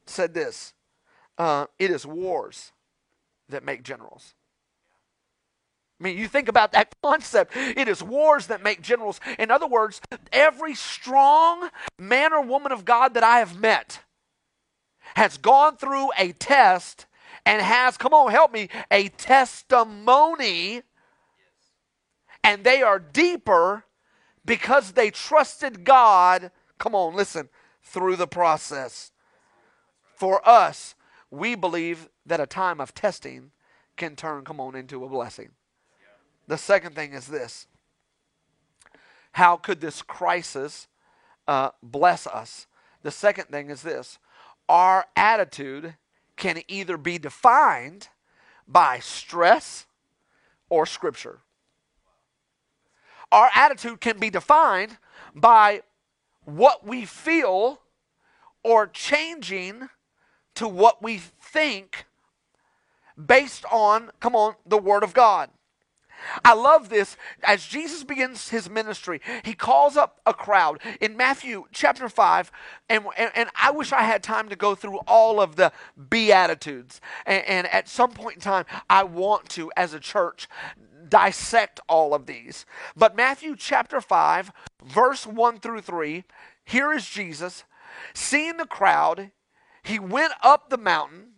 said 0.05 0.35
this 0.35 0.75
uh, 1.39 1.65
It 1.79 1.89
is 1.89 2.05
wars 2.05 2.73
that 3.49 3.63
make 3.63 3.83
generals. 3.83 4.33
I 5.99 6.03
mean, 6.03 6.17
you 6.17 6.27
think 6.27 6.49
about 6.49 6.71
that 6.73 6.95
concept. 7.03 7.55
It 7.55 7.87
is 7.87 8.03
wars 8.03 8.47
that 8.47 8.63
make 8.63 8.81
generals. 8.81 9.19
In 9.39 9.51
other 9.51 9.67
words, 9.67 10.01
every 10.31 10.75
strong 10.75 11.69
man 11.97 12.33
or 12.33 12.41
woman 12.41 12.71
of 12.71 12.85
God 12.85 13.13
that 13.13 13.23
I 13.23 13.39
have 13.39 13.59
met 13.59 14.01
has 15.15 15.37
gone 15.37 15.77
through 15.77 16.09
a 16.17 16.31
test 16.33 17.05
and 17.45 17.61
has, 17.61 17.97
come 17.97 18.13
on, 18.13 18.31
help 18.31 18.51
me, 18.51 18.69
a 18.89 19.09
testimony. 19.09 20.81
And 22.43 22.63
they 22.63 22.81
are 22.81 22.99
deeper 22.99 23.85
because 24.45 24.93
they 24.93 25.09
trusted 25.09 25.83
God, 25.83 26.51
come 26.77 26.95
on, 26.95 27.15
listen, 27.15 27.49
through 27.81 28.15
the 28.15 28.27
process. 28.27 29.11
For 30.15 30.47
us, 30.47 30.95
we 31.33 31.55
believe 31.55 32.09
that 32.27 32.39
a 32.39 32.45
time 32.45 32.79
of 32.79 32.93
testing 32.93 33.49
can 33.97 34.15
turn, 34.15 34.45
come 34.45 34.59
on, 34.59 34.75
into 34.75 35.03
a 35.03 35.09
blessing. 35.09 35.49
The 36.47 36.59
second 36.59 36.93
thing 36.93 37.13
is 37.13 37.27
this 37.27 37.67
how 39.31 39.57
could 39.57 39.81
this 39.81 40.03
crisis 40.03 40.87
uh, 41.47 41.71
bless 41.81 42.27
us? 42.27 42.67
The 43.01 43.09
second 43.09 43.45
thing 43.45 43.71
is 43.71 43.81
this 43.81 44.19
our 44.69 45.05
attitude 45.15 45.95
can 46.35 46.61
either 46.67 46.97
be 46.97 47.17
defined 47.17 48.09
by 48.67 48.99
stress 48.99 49.87
or 50.69 50.85
scripture. 50.85 51.39
Our 53.31 53.49
attitude 53.55 54.01
can 54.01 54.19
be 54.19 54.29
defined 54.29 54.97
by 55.33 55.81
what 56.45 56.85
we 56.85 57.05
feel 57.05 57.79
or 58.63 58.85
changing 58.85 59.89
to 60.55 60.67
what 60.67 61.01
we 61.01 61.17
think 61.17 62.05
based 63.23 63.65
on, 63.71 64.11
come 64.19 64.35
on, 64.35 64.55
the 64.65 64.77
Word 64.77 65.03
of 65.03 65.13
God. 65.13 65.49
I 66.43 66.53
love 66.53 66.89
this. 66.89 67.17
As 67.43 67.65
Jesus 67.65 68.03
begins 68.03 68.49
his 68.49 68.69
ministry, 68.69 69.21
he 69.43 69.53
calls 69.53 69.97
up 69.97 70.21
a 70.25 70.33
crowd 70.33 70.79
in 71.01 71.17
Matthew 71.17 71.65
chapter 71.71 72.07
5. 72.07 72.51
And, 72.89 73.05
and, 73.17 73.31
and 73.35 73.49
I 73.55 73.71
wish 73.71 73.91
I 73.91 74.03
had 74.03 74.23
time 74.23 74.49
to 74.49 74.55
go 74.55 74.75
through 74.75 74.97
all 75.07 75.41
of 75.41 75.55
the 75.55 75.71
Beatitudes. 76.09 77.01
And, 77.25 77.45
and 77.45 77.67
at 77.67 77.89
some 77.89 78.11
point 78.11 78.35
in 78.35 78.41
time, 78.41 78.65
I 78.89 79.03
want 79.03 79.49
to, 79.49 79.71
as 79.75 79.93
a 79.93 79.99
church, 79.99 80.47
dissect 81.09 81.79
all 81.87 82.13
of 82.13 82.25
these. 82.25 82.65
But 82.95 83.15
Matthew 83.15 83.55
chapter 83.55 84.01
5, 84.01 84.51
verse 84.83 85.27
1 85.27 85.59
through 85.59 85.81
3, 85.81 86.23
here 86.65 86.93
is 86.93 87.07
Jesus. 87.07 87.65
Seeing 88.13 88.57
the 88.57 88.65
crowd, 88.65 89.31
he 89.83 89.99
went 89.99 90.33
up 90.41 90.69
the 90.69 90.77
mountain 90.77 91.33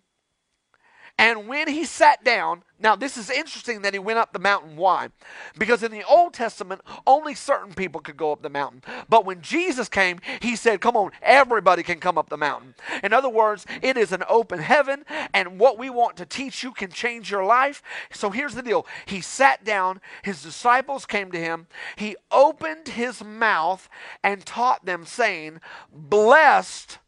and 1.17 1.47
when 1.47 1.69
he 1.69 1.85
sat 1.85 2.25
down, 2.25 2.63
now 2.77 2.97
this 2.97 3.15
is 3.15 3.29
interesting 3.29 3.83
that 3.83 3.93
he 3.93 3.99
went 3.99 4.19
up 4.19 4.33
the 4.33 4.39
mountain. 4.39 4.75
Why? 4.75 5.09
Because 5.57 5.81
in 5.81 5.91
the 5.91 6.03
Old 6.03 6.33
Testament, 6.33 6.81
only 7.07 7.33
certain 7.35 7.73
people 7.73 8.01
could 8.01 8.17
go 8.17 8.33
up 8.33 8.41
the 8.41 8.49
mountain. 8.49 8.83
But 9.07 9.25
when 9.25 9.41
Jesus 9.41 9.87
came, 9.87 10.19
he 10.41 10.57
said, 10.57 10.81
Come 10.81 10.97
on, 10.97 11.11
everybody 11.21 11.83
can 11.83 12.01
come 12.01 12.17
up 12.17 12.29
the 12.29 12.35
mountain. 12.35 12.75
In 13.01 13.13
other 13.13 13.29
words, 13.29 13.65
it 13.81 13.95
is 13.95 14.11
an 14.11 14.23
open 14.27 14.59
heaven, 14.59 15.05
and 15.33 15.57
what 15.57 15.77
we 15.77 15.89
want 15.89 16.17
to 16.17 16.25
teach 16.25 16.63
you 16.63 16.73
can 16.73 16.91
change 16.91 17.31
your 17.31 17.45
life. 17.45 17.81
So 18.11 18.29
here's 18.29 18.55
the 18.55 18.61
deal 18.61 18.85
He 19.05 19.21
sat 19.21 19.63
down, 19.63 20.01
his 20.21 20.43
disciples 20.43 21.05
came 21.05 21.31
to 21.31 21.39
him, 21.39 21.67
he 21.95 22.17
opened 22.29 22.89
his 22.89 23.23
mouth 23.23 23.87
and 24.21 24.45
taught 24.45 24.85
them, 24.85 25.05
saying, 25.05 25.61
Blessed 25.93 26.99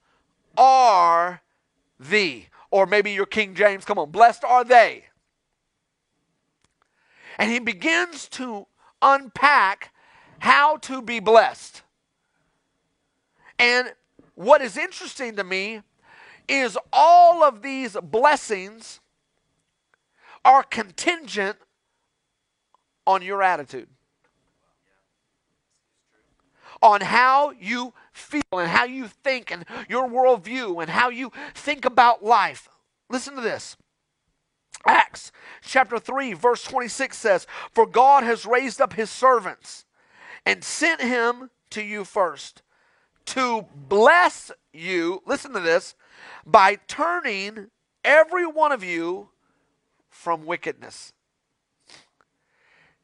are 0.57 1.41
thee 1.99 2.47
or 2.71 2.85
maybe 2.85 3.11
your 3.11 3.25
King 3.25 3.55
James, 3.55 3.85
come 3.85 3.97
on, 3.97 4.11
blessed 4.11 4.43
are 4.43 4.63
they. 4.63 5.05
And 7.37 7.51
he 7.51 7.59
begins 7.59 8.27
to 8.29 8.67
unpack 9.01 9.93
how 10.39 10.77
to 10.77 11.01
be 11.01 11.19
blessed. 11.19 11.83
And 13.59 13.93
what 14.35 14.61
is 14.61 14.77
interesting 14.77 15.35
to 15.35 15.43
me 15.43 15.81
is 16.47 16.77
all 16.91 17.43
of 17.43 17.61
these 17.61 17.97
blessings 18.01 18.99
are 20.45 20.63
contingent 20.63 21.57
on 23.05 23.21
your 23.21 23.41
attitude, 23.41 23.89
on 26.81 27.01
how 27.01 27.51
you 27.59 27.93
feel 28.17 28.43
and 28.51 28.69
how 28.69 28.85
you 28.85 29.07
think 29.07 29.51
and 29.51 29.65
your 29.87 30.09
worldview 30.09 30.81
and 30.81 30.89
how 30.89 31.09
you 31.09 31.31
think 31.53 31.85
about 31.85 32.23
life. 32.23 32.69
Listen 33.09 33.35
to 33.35 33.41
this. 33.41 33.77
Acts 34.85 35.31
chapter 35.61 35.99
3, 35.99 36.33
verse 36.33 36.63
26 36.63 37.17
says, 37.17 37.47
For 37.71 37.85
God 37.85 38.23
has 38.23 38.45
raised 38.45 38.81
up 38.81 38.93
his 38.93 39.09
servants 39.09 39.85
and 40.45 40.63
sent 40.63 41.01
him 41.01 41.49
to 41.71 41.81
you 41.81 42.03
first 42.03 42.61
to 43.27 43.65
bless 43.75 44.51
you, 44.73 45.21
listen 45.25 45.53
to 45.53 45.59
this, 45.59 45.95
by 46.45 46.75
turning 46.87 47.67
every 48.03 48.47
one 48.47 48.71
of 48.71 48.83
you 48.83 49.29
from 50.09 50.45
wickedness. 50.45 51.13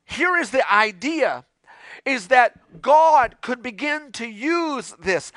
Here 0.06 0.36
is 0.38 0.52
the 0.52 0.71
idea 0.71 1.45
is 2.06 2.27
that 2.27 2.82
God 2.82 3.38
could 3.41 3.62
begin 3.62 4.12
to 4.13 4.27
use 4.27 4.95
this. 4.99 5.32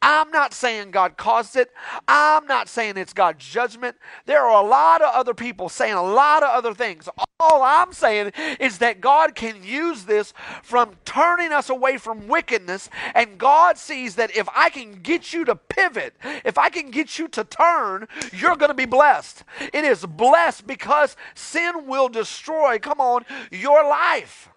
I'm 0.00 0.30
not 0.30 0.54
saying 0.54 0.92
God 0.92 1.16
caused 1.16 1.56
it. 1.56 1.72
I'm 2.06 2.46
not 2.46 2.68
saying 2.68 2.96
it's 2.96 3.12
God's 3.12 3.44
judgment. 3.44 3.96
There 4.26 4.44
are 4.44 4.62
a 4.62 4.66
lot 4.66 5.02
of 5.02 5.12
other 5.14 5.34
people 5.34 5.68
saying 5.68 5.94
a 5.94 6.02
lot 6.02 6.42
of 6.42 6.50
other 6.50 6.72
things. 6.72 7.08
All 7.40 7.62
I'm 7.62 7.92
saying 7.92 8.32
is 8.60 8.78
that 8.78 9.00
God 9.00 9.34
can 9.34 9.62
use 9.62 10.04
this 10.04 10.32
from 10.62 10.96
turning 11.04 11.52
us 11.52 11.68
away 11.68 11.96
from 11.98 12.28
wickedness, 12.28 12.90
and 13.14 13.38
God 13.38 13.76
sees 13.78 14.14
that 14.16 14.36
if 14.36 14.48
I 14.54 14.70
can 14.70 15.02
get 15.02 15.32
you 15.32 15.44
to 15.44 15.56
pivot, 15.56 16.14
if 16.44 16.58
I 16.58 16.68
can 16.68 16.90
get 16.90 17.18
you 17.18 17.28
to 17.28 17.44
turn, 17.44 18.06
you're 18.32 18.56
going 18.56 18.70
to 18.70 18.74
be 18.74 18.86
blessed. 18.86 19.44
It 19.72 19.84
is 19.84 20.04
blessed 20.06 20.66
because 20.66 21.16
sin 21.34 21.86
will 21.86 22.08
destroy, 22.08 22.78
come 22.78 23.00
on, 23.00 23.24
your 23.50 23.88
life 23.88 24.48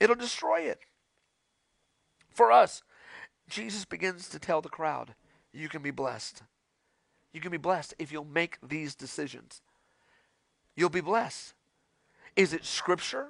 it'll 0.00 0.14
destroy 0.14 0.60
it. 0.60 0.80
For 2.30 2.50
us, 2.50 2.82
Jesus 3.48 3.84
begins 3.84 4.28
to 4.30 4.38
tell 4.38 4.60
the 4.60 4.68
crowd, 4.68 5.14
you 5.52 5.68
can 5.68 5.82
be 5.82 5.90
blessed. 5.90 6.42
You 7.32 7.40
can 7.40 7.50
be 7.50 7.56
blessed 7.56 7.94
if 7.98 8.10
you'll 8.12 8.24
make 8.24 8.58
these 8.66 8.94
decisions. 8.94 9.60
You'll 10.76 10.88
be 10.88 11.00
blessed. 11.00 11.54
Is 12.36 12.52
it 12.52 12.64
scripture? 12.64 13.28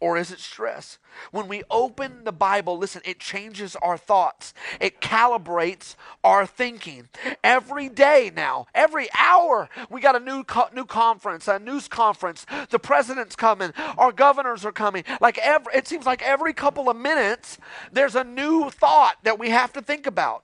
Or 0.00 0.16
is 0.16 0.30
it 0.30 0.40
stress? 0.40 0.98
When 1.30 1.48
we 1.48 1.62
open 1.70 2.24
the 2.24 2.32
Bible, 2.32 2.76
listen, 2.78 3.02
it 3.04 3.18
changes 3.20 3.76
our 3.76 3.96
thoughts, 3.96 4.54
it 4.80 5.00
calibrates 5.00 5.96
our 6.22 6.46
thinking. 6.46 7.08
Every 7.42 7.88
day 7.88 8.30
now, 8.34 8.66
every 8.74 9.08
hour, 9.18 9.68
we 9.90 10.00
got 10.00 10.16
a 10.16 10.20
new 10.20 10.44
co- 10.44 10.68
new 10.74 10.84
conference, 10.84 11.48
a 11.48 11.58
news 11.58 11.88
conference. 11.88 12.46
The 12.70 12.78
president's 12.78 13.36
coming, 13.36 13.72
our 13.96 14.12
governors 14.12 14.64
are 14.64 14.72
coming. 14.72 15.04
Like 15.20 15.38
every, 15.38 15.74
it 15.74 15.88
seems 15.88 16.06
like 16.06 16.22
every 16.22 16.52
couple 16.52 16.90
of 16.90 16.96
minutes, 16.96 17.58
there's 17.92 18.14
a 18.14 18.24
new 18.24 18.70
thought 18.70 19.16
that 19.24 19.38
we 19.38 19.50
have 19.50 19.72
to 19.74 19.82
think 19.82 20.06
about. 20.06 20.43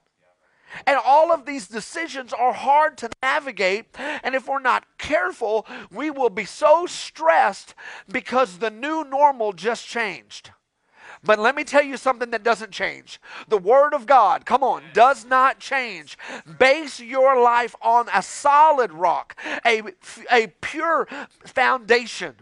And 0.85 0.99
all 1.03 1.31
of 1.31 1.45
these 1.45 1.67
decisions 1.67 2.33
are 2.33 2.53
hard 2.53 2.97
to 2.99 3.09
navigate. 3.21 3.87
And 3.97 4.35
if 4.35 4.47
we're 4.47 4.59
not 4.59 4.85
careful, 4.97 5.65
we 5.91 6.09
will 6.09 6.29
be 6.29 6.45
so 6.45 6.85
stressed 6.85 7.75
because 8.09 8.57
the 8.57 8.69
new 8.69 9.03
normal 9.03 9.53
just 9.53 9.85
changed. 9.87 10.51
But 11.23 11.37
let 11.37 11.55
me 11.55 11.63
tell 11.63 11.83
you 11.83 11.97
something 11.97 12.31
that 12.31 12.43
doesn't 12.43 12.71
change. 12.71 13.21
The 13.47 13.57
Word 13.57 13.93
of 13.93 14.07
God, 14.07 14.45
come 14.45 14.63
on, 14.63 14.81
does 14.93 15.23
not 15.23 15.59
change. 15.59 16.17
Base 16.57 16.99
your 16.99 17.39
life 17.39 17.75
on 17.81 18.07
a 18.13 18.23
solid 18.23 18.91
rock, 18.91 19.35
a, 19.63 19.83
a 20.31 20.47
pure 20.61 21.07
foundation 21.45 22.35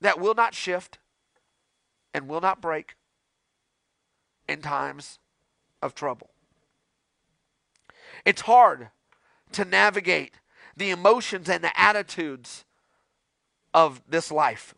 that 0.00 0.18
will 0.18 0.34
not 0.34 0.54
shift 0.54 0.98
and 2.12 2.28
will 2.28 2.40
not 2.40 2.60
break 2.60 2.96
in 4.48 4.60
times 4.60 5.20
of 5.80 5.94
trouble. 5.94 6.31
It's 8.24 8.42
hard 8.42 8.90
to 9.52 9.64
navigate 9.64 10.34
the 10.76 10.90
emotions 10.90 11.48
and 11.48 11.62
the 11.62 11.78
attitudes 11.78 12.64
of 13.74 14.02
this 14.08 14.30
life. 14.30 14.74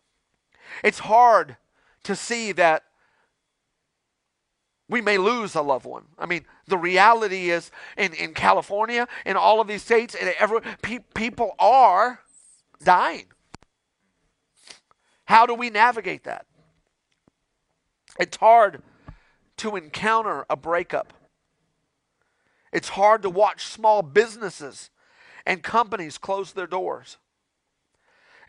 It's 0.83 0.99
hard 0.99 1.57
to 2.03 2.15
see 2.15 2.51
that 2.53 2.83
we 4.87 5.01
may 5.01 5.17
lose 5.17 5.55
a 5.55 5.61
loved 5.61 5.85
one. 5.85 6.05
I 6.17 6.25
mean, 6.25 6.45
the 6.67 6.77
reality 6.77 7.49
is 7.49 7.71
in, 7.97 8.13
in 8.13 8.33
California, 8.33 9.07
in 9.25 9.35
all 9.35 9.59
of 9.59 9.67
these 9.67 9.81
states, 9.81 10.15
and 10.15 10.33
every, 10.39 10.61
pe- 10.81 10.99
people 11.13 11.55
are 11.57 12.19
dying. 12.83 13.25
How 15.25 15.45
do 15.45 15.55
we 15.55 15.69
navigate 15.71 16.23
that? 16.25 16.45
It's 18.19 18.37
hard 18.37 18.83
to 19.57 19.75
encounter 19.75 20.45
a 20.49 20.55
breakup. 20.55 21.13
It's 22.75 22.89
hard 22.89 23.21
to 23.21 23.29
watch 23.29 23.67
small 23.67 24.01
businesses 24.01 24.89
and 25.45 25.63
companies 25.63 26.17
close 26.17 26.51
their 26.51 26.67
doors. 26.67 27.15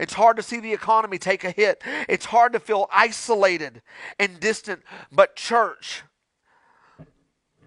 It's 0.01 0.15
hard 0.15 0.37
to 0.37 0.43
see 0.43 0.59
the 0.59 0.73
economy 0.73 1.17
take 1.17 1.45
a 1.45 1.53
hit. 1.53 1.81
It's 2.09 2.25
hard 2.25 2.53
to 2.55 2.59
feel 2.59 2.89
isolated 2.93 3.83
and 4.19 4.41
distant. 4.41 4.83
But, 5.12 5.37
church, 5.37 6.03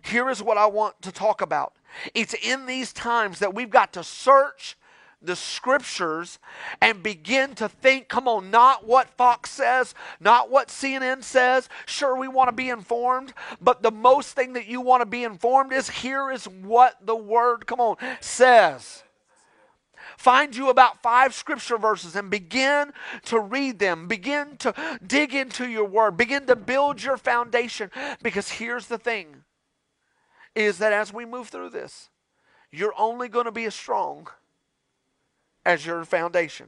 here 0.02 0.30
is 0.30 0.44
what 0.44 0.58
I 0.58 0.66
want 0.66 1.02
to 1.04 1.14
talk 1.14 1.42
about. 1.42 1.78
It's 2.14 2.34
in 2.34 2.66
these 2.66 2.92
times 2.92 3.40
that 3.40 3.56
we've 3.56 3.70
got 3.70 3.94
to 3.94 4.04
search 4.04 4.78
the 5.22 5.36
scriptures 5.36 6.40
and 6.82 7.04
begin 7.04 7.56
to 7.56 7.68
think 7.68 8.08
come 8.08 8.28
on, 8.28 8.52
not 8.52 8.88
what 8.88 9.10
Fox 9.10 9.50
says, 9.50 9.94
not 10.20 10.50
what 10.50 10.70
CNN 10.70 11.24
says. 11.24 11.70
Sure, 11.86 12.16
we 12.16 12.28
want 12.28 12.48
to 12.48 12.56
be 12.56 12.70
informed, 12.70 13.34
but 13.60 13.82
the 13.82 13.92
most 13.92 14.36
thing 14.36 14.54
that 14.54 14.68
you 14.68 14.82
want 14.82 15.02
to 15.02 15.06
be 15.06 15.24
informed 15.24 15.74
is 15.74 15.90
here 15.90 16.32
is 16.32 16.46
what 16.46 16.96
the 17.06 17.16
word, 17.16 17.66
come 17.66 17.80
on, 17.80 17.98
says. 18.22 19.04
Find 20.18 20.56
you 20.56 20.70
about 20.70 21.02
five 21.02 21.34
scripture 21.34 21.78
verses 21.78 22.16
and 22.16 22.30
begin 22.30 22.92
to 23.26 23.40
read 23.40 23.80
them. 23.80 24.08
Begin 24.08 24.58
to 24.58 24.74
dig 25.06 25.34
into 25.34 25.68
your 25.68 25.86
word. 25.86 26.18
Begin 26.18 26.46
to 26.48 26.58
build 26.58 27.02
your 27.02 27.16
foundation. 27.16 27.90
Because 28.22 28.50
here's 28.50 28.88
the 28.88 28.98
thing 28.98 29.44
is 30.56 30.80
that 30.80 30.92
as 30.92 31.14
we 31.14 31.26
move 31.26 31.48
through 31.48 31.70
this, 31.70 32.10
you're 32.72 32.94
only 32.98 33.30
going 33.30 33.46
to 33.46 33.52
be 33.52 33.66
as 33.66 33.76
strong 33.76 34.28
as 35.66 35.86
your 35.86 36.04
foundation. 36.06 36.68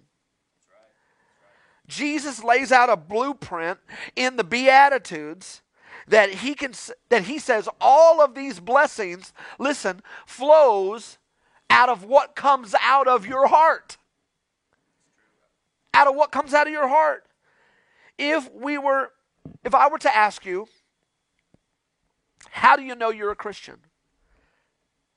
Jesus 1.88 2.44
lays 2.44 2.72
out 2.72 2.90
a 2.90 2.96
blueprint 2.96 3.80
in 4.16 4.38
the 4.38 4.44
Beatitudes 4.44 5.62
that 6.08 6.30
he 6.30 6.56
can 6.56 6.72
that 7.10 7.24
he 7.24 7.38
says 7.38 7.68
all 7.80 8.22
of 8.22 8.34
these 8.34 8.60
blessings, 8.60 9.34
listen, 9.60 10.02
flows 10.26 11.18
out 11.70 11.90
of 11.90 12.04
what 12.04 12.36
comes 12.36 12.74
out 12.82 13.08
of 13.08 13.26
your 13.26 13.48
heart. 13.48 13.98
Out 15.94 16.08
of 16.08 16.16
what 16.16 16.32
comes 16.32 16.54
out 16.54 16.68
of 16.68 16.74
your 16.74 16.88
heart. 16.88 17.26
If 18.18 18.52
we 18.54 18.78
were 18.78 19.12
if 19.64 19.76
I 19.76 19.90
were 19.90 20.00
to 20.00 20.16
ask 20.16 20.46
you, 20.46 20.68
how 22.52 22.76
do 22.76 22.84
you 22.84 22.96
know 22.96 23.10
you're 23.10 23.32
a 23.32 23.36
Christian? 23.36 23.78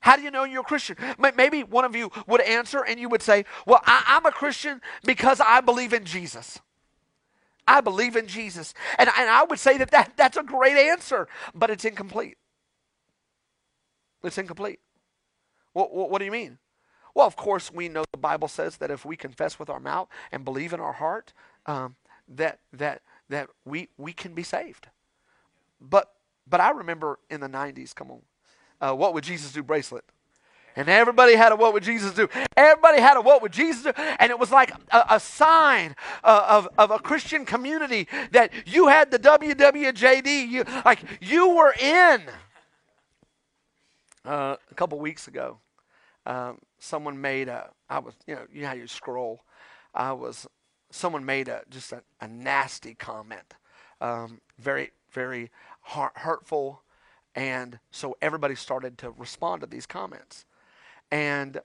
How 0.05 0.15
do 0.15 0.21
you 0.21 0.29
know 0.29 0.43
you're 0.43 0.61
a 0.61 0.63
Christian? 0.63 0.97
Maybe 1.17 1.63
one 1.63 1.83
of 1.83 1.95
you 1.95 2.11
would 2.27 2.41
answer 2.41 2.85
and 2.87 2.99
you 2.99 3.09
would 3.09 3.23
say, 3.23 3.43
Well, 3.65 3.81
I, 3.85 4.03
am 4.09 4.27
a 4.27 4.31
Christian 4.31 4.79
because 5.03 5.41
I 5.41 5.61
believe 5.61 5.93
in 5.93 6.05
Jesus. 6.05 6.59
I 7.67 7.81
believe 7.81 8.15
in 8.15 8.27
Jesus. 8.27 8.75
And, 8.99 9.09
and 9.17 9.27
I 9.27 9.45
would 9.45 9.57
say 9.57 9.79
that, 9.79 9.89
that 9.89 10.11
that's 10.15 10.37
a 10.37 10.43
great 10.43 10.77
answer, 10.77 11.27
but 11.55 11.71
it's 11.71 11.85
incomplete. 11.85 12.37
It's 14.23 14.37
incomplete. 14.37 14.79
What, 15.73 15.91
what, 15.91 16.11
what 16.11 16.19
do 16.19 16.25
you 16.25 16.31
mean? 16.31 16.59
Well, 17.15 17.25
of 17.25 17.35
course, 17.35 17.73
we 17.73 17.89
know 17.89 18.03
the 18.11 18.19
Bible 18.19 18.47
says 18.47 18.77
that 18.77 18.91
if 18.91 19.05
we 19.05 19.15
confess 19.15 19.57
with 19.57 19.71
our 19.71 19.79
mouth 19.79 20.07
and 20.31 20.45
believe 20.45 20.71
in 20.71 20.79
our 20.79 20.93
heart, 20.93 21.33
um, 21.65 21.95
that 22.27 22.59
that 22.71 23.01
that 23.29 23.49
we 23.65 23.89
we 23.97 24.13
can 24.13 24.35
be 24.35 24.43
saved. 24.43 24.87
But 25.81 26.11
but 26.45 26.61
I 26.61 26.69
remember 26.69 27.17
in 27.31 27.39
the 27.39 27.49
'90s. 27.49 27.95
Come 27.95 28.11
on, 28.11 28.21
What 28.93 29.13
Would 29.13 29.23
Jesus 29.23 29.51
Do 29.51 29.63
bracelet. 29.63 30.03
And 30.75 30.89
everybody 30.89 31.35
had 31.35 31.51
a 31.51 31.55
what 31.55 31.73
would 31.73 31.83
Jesus 31.83 32.13
do? 32.13 32.27
Everybody 32.57 32.99
had 32.99 33.15
a 33.15 33.21
what 33.21 33.41
would 33.41 33.53
Jesus 33.53 33.83
do? 33.83 33.93
And 34.19 34.29
it 34.29 34.37
was 34.37 34.51
like 34.51 34.71
a, 34.91 35.05
a 35.11 35.19
sign 35.19 35.95
uh, 36.23 36.45
of, 36.49 36.67
of 36.77 36.91
a 36.91 36.99
Christian 36.99 37.45
community 37.45 38.07
that 38.31 38.51
you 38.65 38.87
had 38.87 39.09
the 39.09 39.19
WWJD. 39.19 40.49
You, 40.49 40.65
like 40.83 40.99
you 41.21 41.55
were 41.55 41.73
in. 41.79 42.23
Uh, 44.25 44.55
a 44.71 44.75
couple 44.75 44.99
weeks 44.99 45.27
ago, 45.27 45.59
um, 46.25 46.57
someone 46.79 47.21
made 47.21 47.47
a, 47.47 47.69
I 47.89 47.99
was, 47.99 48.15
you 48.25 48.33
know, 48.33 48.41
you 48.51 48.63
know 48.63 48.69
how 48.69 48.73
you 48.73 48.87
scroll. 48.87 49.43
I 49.93 50.13
was, 50.13 50.47
someone 50.89 51.23
made 51.23 51.47
a, 51.47 51.61
just 51.69 51.93
a, 51.93 52.01
a 52.19 52.27
nasty 52.27 52.95
comment. 52.95 53.53
Um, 54.01 54.41
very, 54.57 54.91
very 55.11 55.51
hurtful 55.83 56.81
and 57.35 57.79
so 57.91 58.17
everybody 58.21 58.55
started 58.55 58.97
to 58.99 59.11
respond 59.11 59.61
to 59.61 59.67
these 59.67 59.85
comments. 59.85 60.45
And 61.11 61.59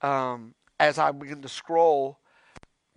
um, 0.00 0.54
as 0.78 0.98
I 0.98 1.10
began 1.10 1.42
to 1.42 1.48
scroll 1.48 2.18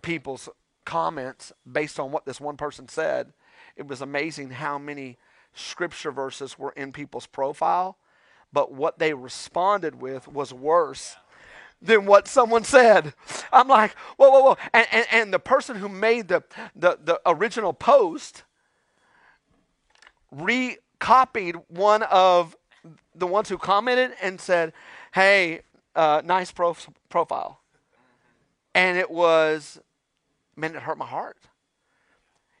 people's 0.02 0.48
comments 0.84 1.52
based 1.70 1.98
on 1.98 2.12
what 2.12 2.24
this 2.24 2.40
one 2.40 2.56
person 2.56 2.88
said, 2.88 3.32
it 3.76 3.86
was 3.88 4.00
amazing 4.00 4.50
how 4.50 4.78
many 4.78 5.18
scripture 5.52 6.12
verses 6.12 6.58
were 6.58 6.72
in 6.72 6.92
people's 6.92 7.26
profile, 7.26 7.98
but 8.52 8.72
what 8.72 8.98
they 8.98 9.12
responded 9.14 10.00
with 10.00 10.28
was 10.28 10.52
worse 10.52 11.16
than 11.80 12.06
what 12.06 12.28
someone 12.28 12.62
said. 12.62 13.12
I'm 13.52 13.66
like, 13.66 13.92
whoa, 14.16 14.30
whoa, 14.30 14.40
whoa. 14.42 14.56
And, 14.72 14.86
and, 14.92 15.06
and 15.10 15.34
the 15.34 15.40
person 15.40 15.76
who 15.76 15.88
made 15.88 16.28
the, 16.28 16.44
the, 16.76 16.98
the 17.02 17.20
original 17.26 17.72
post 17.72 18.44
re 20.30 20.78
copied 21.02 21.56
one 21.66 22.04
of 22.04 22.56
the 23.12 23.26
ones 23.26 23.48
who 23.48 23.58
commented 23.58 24.12
and 24.22 24.40
said, 24.40 24.72
"Hey, 25.12 25.62
uh, 25.96 26.22
nice 26.24 26.52
prof- 26.52 26.88
profile," 27.08 27.60
and 28.72 28.96
it 28.96 29.10
was, 29.10 29.80
man, 30.54 30.76
it 30.76 30.82
hurt 30.82 30.96
my 30.96 31.06
heart. 31.06 31.38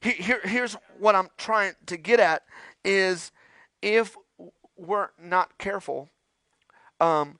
Here, 0.00 0.40
here's 0.42 0.76
what 0.98 1.14
I'm 1.14 1.28
trying 1.38 1.74
to 1.86 1.96
get 1.96 2.18
at: 2.18 2.42
is 2.84 3.30
if 3.80 4.16
we're 4.76 5.10
not 5.16 5.56
careful, 5.58 6.10
um, 6.98 7.38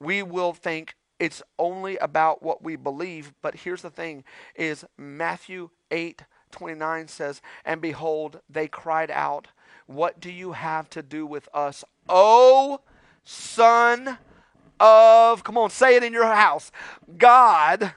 we 0.00 0.22
will 0.22 0.54
think 0.54 0.96
it's 1.18 1.42
only 1.58 1.98
about 1.98 2.42
what 2.42 2.64
we 2.64 2.74
believe. 2.74 3.34
But 3.42 3.56
here's 3.56 3.82
the 3.82 3.90
thing: 3.90 4.24
is 4.54 4.86
Matthew 4.96 5.68
eight 5.90 6.22
twenty 6.50 6.74
nine 6.74 7.06
says, 7.06 7.42
"And 7.66 7.82
behold, 7.82 8.40
they 8.48 8.66
cried 8.66 9.10
out." 9.10 9.48
What 9.86 10.20
do 10.20 10.30
you 10.30 10.52
have 10.52 10.88
to 10.90 11.02
do 11.02 11.26
with 11.26 11.48
us, 11.54 11.84
O 12.08 12.80
Son 13.24 14.18
of, 14.80 15.44
come 15.44 15.56
on, 15.56 15.70
say 15.70 15.96
it 15.96 16.02
in 16.02 16.12
your 16.12 16.26
house, 16.26 16.72
God, 17.16 17.94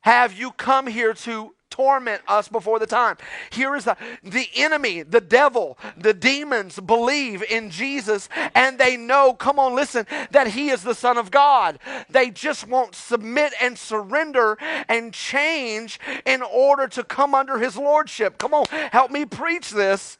have 0.00 0.32
you 0.38 0.50
come 0.52 0.86
here 0.86 1.14
to 1.14 1.54
torment 1.78 2.20
us 2.26 2.48
before 2.48 2.80
the 2.80 2.86
time. 2.86 3.16
Here 3.50 3.76
is 3.76 3.84
the 3.84 3.96
the 4.24 4.48
enemy, 4.56 5.02
the 5.02 5.20
devil, 5.20 5.78
the 5.96 6.12
demons 6.12 6.80
believe 6.80 7.42
in 7.44 7.70
Jesus 7.70 8.28
and 8.54 8.78
they 8.78 8.96
know, 8.96 9.32
come 9.32 9.60
on, 9.60 9.76
listen, 9.76 10.04
that 10.32 10.48
he 10.48 10.70
is 10.70 10.82
the 10.82 10.94
Son 10.94 11.16
of 11.16 11.30
God. 11.30 11.78
They 12.10 12.30
just 12.30 12.66
won't 12.66 12.96
submit 12.96 13.52
and 13.60 13.78
surrender 13.78 14.58
and 14.88 15.12
change 15.12 16.00
in 16.26 16.42
order 16.42 16.88
to 16.88 17.04
come 17.04 17.32
under 17.34 17.58
his 17.58 17.76
lordship. 17.76 18.38
Come 18.38 18.54
on, 18.54 18.66
help 18.90 19.12
me 19.12 19.24
preach 19.24 19.70
this. 19.70 20.18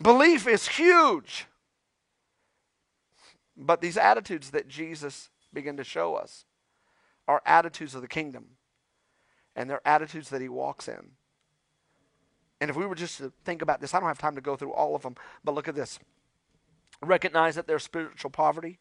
Belief 0.00 0.46
is 0.46 0.68
huge. 0.68 1.46
But 3.56 3.80
these 3.80 3.96
attitudes 3.96 4.50
that 4.50 4.68
Jesus 4.68 5.30
began 5.52 5.76
to 5.76 5.84
show 5.84 6.14
us 6.14 6.44
are 7.26 7.42
attitudes 7.44 7.94
of 7.94 8.02
the 8.02 8.08
kingdom. 8.08 8.46
And 9.56 9.68
they're 9.68 9.86
attitudes 9.86 10.30
that 10.30 10.40
he 10.40 10.48
walks 10.48 10.86
in. 10.86 11.12
And 12.60 12.70
if 12.70 12.76
we 12.76 12.86
were 12.86 12.94
just 12.94 13.18
to 13.18 13.32
think 13.44 13.62
about 13.62 13.80
this, 13.80 13.94
I 13.94 14.00
don't 14.00 14.08
have 14.08 14.18
time 14.18 14.34
to 14.36 14.40
go 14.40 14.56
through 14.56 14.72
all 14.72 14.94
of 14.94 15.02
them, 15.02 15.16
but 15.44 15.54
look 15.54 15.68
at 15.68 15.74
this. 15.74 15.98
Recognize 17.02 17.54
that 17.54 17.66
there's 17.66 17.84
spiritual 17.84 18.30
poverty, 18.30 18.78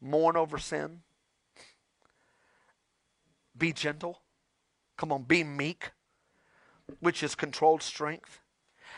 mourn 0.00 0.36
over 0.36 0.58
sin, 0.58 1.00
be 3.56 3.72
gentle. 3.72 4.20
Come 4.96 5.10
on, 5.10 5.22
be 5.22 5.42
meek, 5.42 5.90
which 7.00 7.22
is 7.22 7.34
controlled 7.34 7.82
strength. 7.82 8.40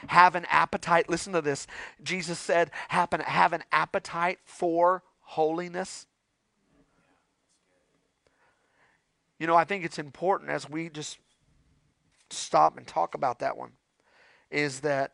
Have 0.09 0.35
an 0.35 0.47
appetite. 0.51 1.09
Listen 1.09 1.33
to 1.33 1.43
this. 1.43 1.67
Jesus 2.03 2.39
said, 2.39 2.71
have 2.89 3.13
an, 3.13 3.21
have 3.21 3.53
an 3.53 3.63
appetite 3.73 4.39
for 4.45 5.03
holiness. 5.21 6.07
You 9.39 9.47
know, 9.47 9.57
I 9.57 9.65
think 9.65 9.85
it's 9.85 9.99
important 9.99 10.51
as 10.51 10.69
we 10.69 10.89
just 10.89 11.19
stop 12.31 12.77
and 12.77 12.87
talk 12.87 13.15
about 13.15 13.39
that 13.41 13.57
one 13.57 13.73
is 14.51 14.81
that 14.81 15.13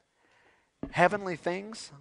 heavenly 0.90 1.36
things 1.36 1.92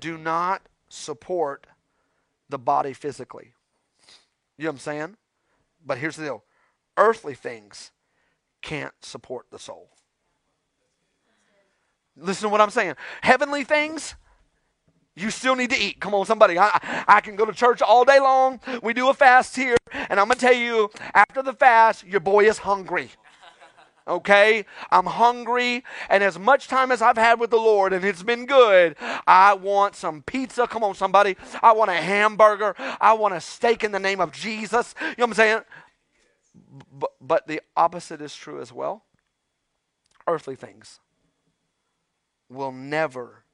do 0.00 0.18
not 0.18 0.62
support 0.88 1.66
the 2.48 2.58
body 2.58 2.92
physically. 2.92 3.52
You 4.56 4.64
know 4.64 4.70
what 4.70 4.74
I'm 4.74 4.78
saying? 4.78 5.16
But 5.84 5.98
here's 5.98 6.16
the 6.16 6.24
deal 6.24 6.44
earthly 6.96 7.34
things 7.34 7.92
can't 8.60 8.94
support 9.00 9.46
the 9.50 9.58
soul. 9.58 9.90
Listen 12.18 12.44
to 12.44 12.48
what 12.48 12.60
I'm 12.60 12.70
saying. 12.70 12.94
Heavenly 13.22 13.64
things, 13.64 14.14
you 15.14 15.30
still 15.30 15.56
need 15.56 15.70
to 15.70 15.78
eat. 15.78 16.00
Come 16.00 16.14
on, 16.14 16.26
somebody. 16.26 16.58
I, 16.58 17.04
I 17.06 17.20
can 17.20 17.36
go 17.36 17.44
to 17.44 17.52
church 17.52 17.82
all 17.82 18.04
day 18.04 18.20
long. 18.20 18.60
We 18.82 18.92
do 18.92 19.08
a 19.08 19.14
fast 19.14 19.56
here, 19.56 19.76
and 19.92 20.18
I'm 20.20 20.26
going 20.26 20.38
to 20.38 20.46
tell 20.46 20.54
you 20.54 20.90
after 21.14 21.42
the 21.42 21.52
fast, 21.52 22.04
your 22.04 22.20
boy 22.20 22.48
is 22.48 22.58
hungry 22.58 23.10
okay? 24.08 24.64
I'm 24.90 25.06
hungry, 25.06 25.84
and 26.08 26.24
as 26.24 26.38
much 26.38 26.66
time 26.66 26.90
as 26.90 27.02
I've 27.02 27.18
had 27.18 27.38
with 27.38 27.50
the 27.50 27.58
Lord, 27.58 27.92
and 27.92 28.04
it's 28.04 28.22
been 28.22 28.46
good, 28.46 28.96
I 29.26 29.54
want 29.54 29.94
some 29.94 30.22
pizza. 30.22 30.66
Come 30.66 30.82
on, 30.82 30.94
somebody. 30.94 31.36
I 31.62 31.72
want 31.72 31.90
a 31.90 31.94
hamburger. 31.94 32.74
I 33.00 33.12
want 33.12 33.34
a 33.34 33.40
steak 33.40 33.84
in 33.84 33.92
the 33.92 33.98
name 33.98 34.20
of 34.20 34.32
Jesus. 34.32 34.94
You 35.00 35.06
know 35.06 35.14
what 35.16 35.24
I'm 35.26 35.34
saying? 35.34 35.60
But, 36.90 37.10
but 37.20 37.46
the 37.46 37.60
opposite 37.76 38.20
is 38.20 38.34
true 38.34 38.60
as 38.60 38.72
well. 38.72 39.04
Earthly 40.26 40.56
things 40.56 41.00
will 42.48 42.72
never 42.72 43.44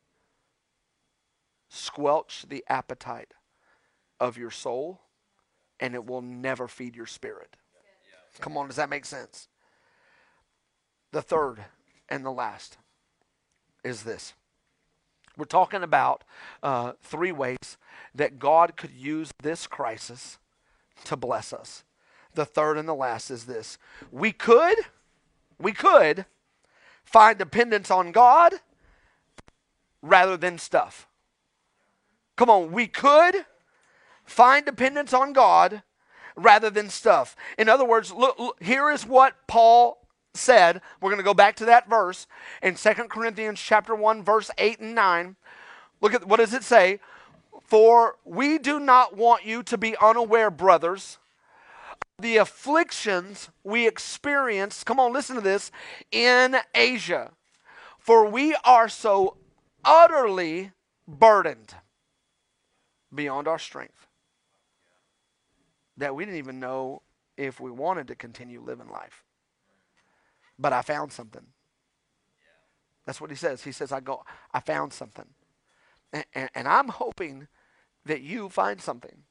squelch 1.69 2.45
the 2.49 2.65
appetite 2.69 3.33
of 4.21 4.39
your 4.39 4.51
soul, 4.51 5.01
and 5.81 5.95
it 5.95 6.07
will 6.07 6.23
never 6.23 6.69
feed 6.69 6.95
your 6.95 7.07
spirit. 7.07 7.57
Come 8.41 8.57
on, 8.57 8.67
does 8.67 8.77
that 8.77 8.91
make 8.91 9.05
sense? 9.05 9.49
The 11.13 11.23
third 11.23 11.65
and 12.09 12.25
the 12.25 12.31
last 12.31 12.79
is 13.85 14.03
this. 14.03 14.35
We're 15.37 15.45
talking 15.45 15.83
about 15.83 16.23
uh, 16.63 16.93
three 17.03 17.33
ways 17.33 17.77
that 18.15 18.39
God 18.39 18.77
could 18.77 18.93
use 18.93 19.33
this 19.43 19.67
crisis 19.67 20.39
to 21.05 21.17
bless 21.17 21.53
us. 21.53 21.83
The 22.35 22.45
third 22.45 22.79
and 22.79 22.89
the 22.89 22.95
last 22.95 23.31
is 23.31 23.45
this. 23.45 23.79
We 24.13 24.33
could, 24.33 24.77
we 25.59 25.73
could 25.73 26.27
find 27.05 27.39
dependence 27.39 27.91
on 27.91 28.13
God 28.13 28.55
rather 30.05 30.37
than 30.37 30.59
stuff. 30.59 31.09
Come 32.37 32.51
on, 32.51 32.73
we 32.73 32.87
could 32.87 33.47
find 34.25 34.67
dependence 34.67 35.13
on 35.13 35.33
God 35.33 35.83
rather 36.37 36.69
than 36.69 36.91
stuff. 36.91 37.35
In 37.59 37.69
other 37.69 37.85
words, 37.85 38.13
look, 38.13 38.39
look 38.39 38.63
here 38.63 38.91
is 38.91 39.07
what 39.07 39.35
Paul 39.47 40.07
said, 40.35 40.81
we're 41.01 41.11
going 41.11 41.21
to 41.21 41.25
go 41.25 41.35
back 41.35 41.57
to 41.57 41.65
that 41.65 41.89
verse 41.89 42.27
in 42.63 42.77
Second 42.77 43.09
Corinthians 43.09 43.61
chapter 43.61 43.95
1 43.95 44.23
verse 44.23 44.51
8 44.59 44.81
and 44.81 44.95
9. 44.95 45.37
Look 46.01 46.13
at 46.13 46.27
what 46.27 46.39
does 46.39 46.53
it 46.53 46.65
say? 46.65 47.01
For 47.63 48.17
we 48.25 48.59
do 48.59 48.79
not 48.79 49.17
want 49.17 49.47
you 49.47 49.63
to 49.63 49.79
be 49.79 49.97
unaware, 50.03 50.51
brothers, 50.51 51.19
the 52.19 52.37
afflictions 52.37 53.49
we 53.63 53.87
experienced, 53.87 54.85
come 54.87 55.01
on, 55.01 55.13
listen 55.13 55.37
to 55.37 55.43
this, 55.43 55.71
in 56.13 56.57
Asia. 56.75 57.31
For 57.99 58.29
we 58.29 58.55
are 58.65 58.89
so 58.89 59.37
utterly 59.85 60.73
burdened 61.07 61.75
beyond 63.15 63.47
our 63.47 63.59
strength 63.59 64.07
that 65.97 66.15
we 66.15 66.25
didn't 66.25 66.39
even 66.39 66.59
know 66.59 67.03
if 67.37 67.61
we 67.61 67.71
wanted 67.71 68.09
to 68.09 68.15
continue 68.15 68.61
living 68.61 68.89
life 68.89 69.25
but 70.59 70.73
I 70.73 70.83
found 70.83 71.13
something. 71.13 71.47
That's 73.07 73.21
what 73.21 73.31
he 73.31 73.37
says. 73.37 73.63
He 73.63 73.73
says, 73.73 73.93
I 73.93 74.01
go, 74.01 74.25
I 74.53 74.61
found 74.61 74.93
something. 74.93 75.27
And, 76.13 76.25
and, 76.35 76.51
and 76.55 76.69
I'm 76.69 76.89
hoping 76.89 77.49
that 78.07 78.23
you 78.23 78.49
find 78.49 78.81
something. 78.81 79.23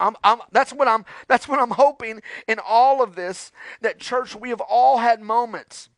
I'm, 0.00 0.14
I'm, 0.22 0.38
that's 0.52 0.72
what 0.72 0.86
I'm 0.86 1.04
that's 1.26 1.48
what 1.48 1.58
I'm 1.58 1.72
hoping 1.72 2.20
in 2.46 2.60
all 2.64 3.02
of 3.02 3.16
this 3.16 3.50
that 3.80 3.98
church 3.98 4.36
we 4.36 4.50
have 4.50 4.60
all 4.60 4.98
had 4.98 5.20
moments 5.20 5.88